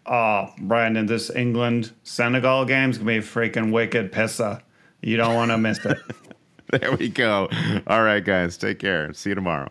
Oh, 0.06 0.50
Brandon, 0.60 1.06
this 1.06 1.30
England 1.34 1.92
Senegal 2.02 2.66
game's 2.66 2.98
gonna 2.98 3.10
be 3.10 3.18
freaking 3.26 3.72
wicked 3.72 4.12
pissa. 4.12 4.60
You 5.00 5.16
don't 5.16 5.34
want 5.34 5.50
to 5.50 5.56
miss 5.56 5.82
it. 5.84 5.96
there 6.70 6.92
we 6.96 7.08
go. 7.08 7.48
All 7.86 8.02
right, 8.02 8.22
guys, 8.22 8.58
take 8.58 8.78
care. 8.78 9.12
See 9.14 9.30
you 9.30 9.34
tomorrow. 9.34 9.70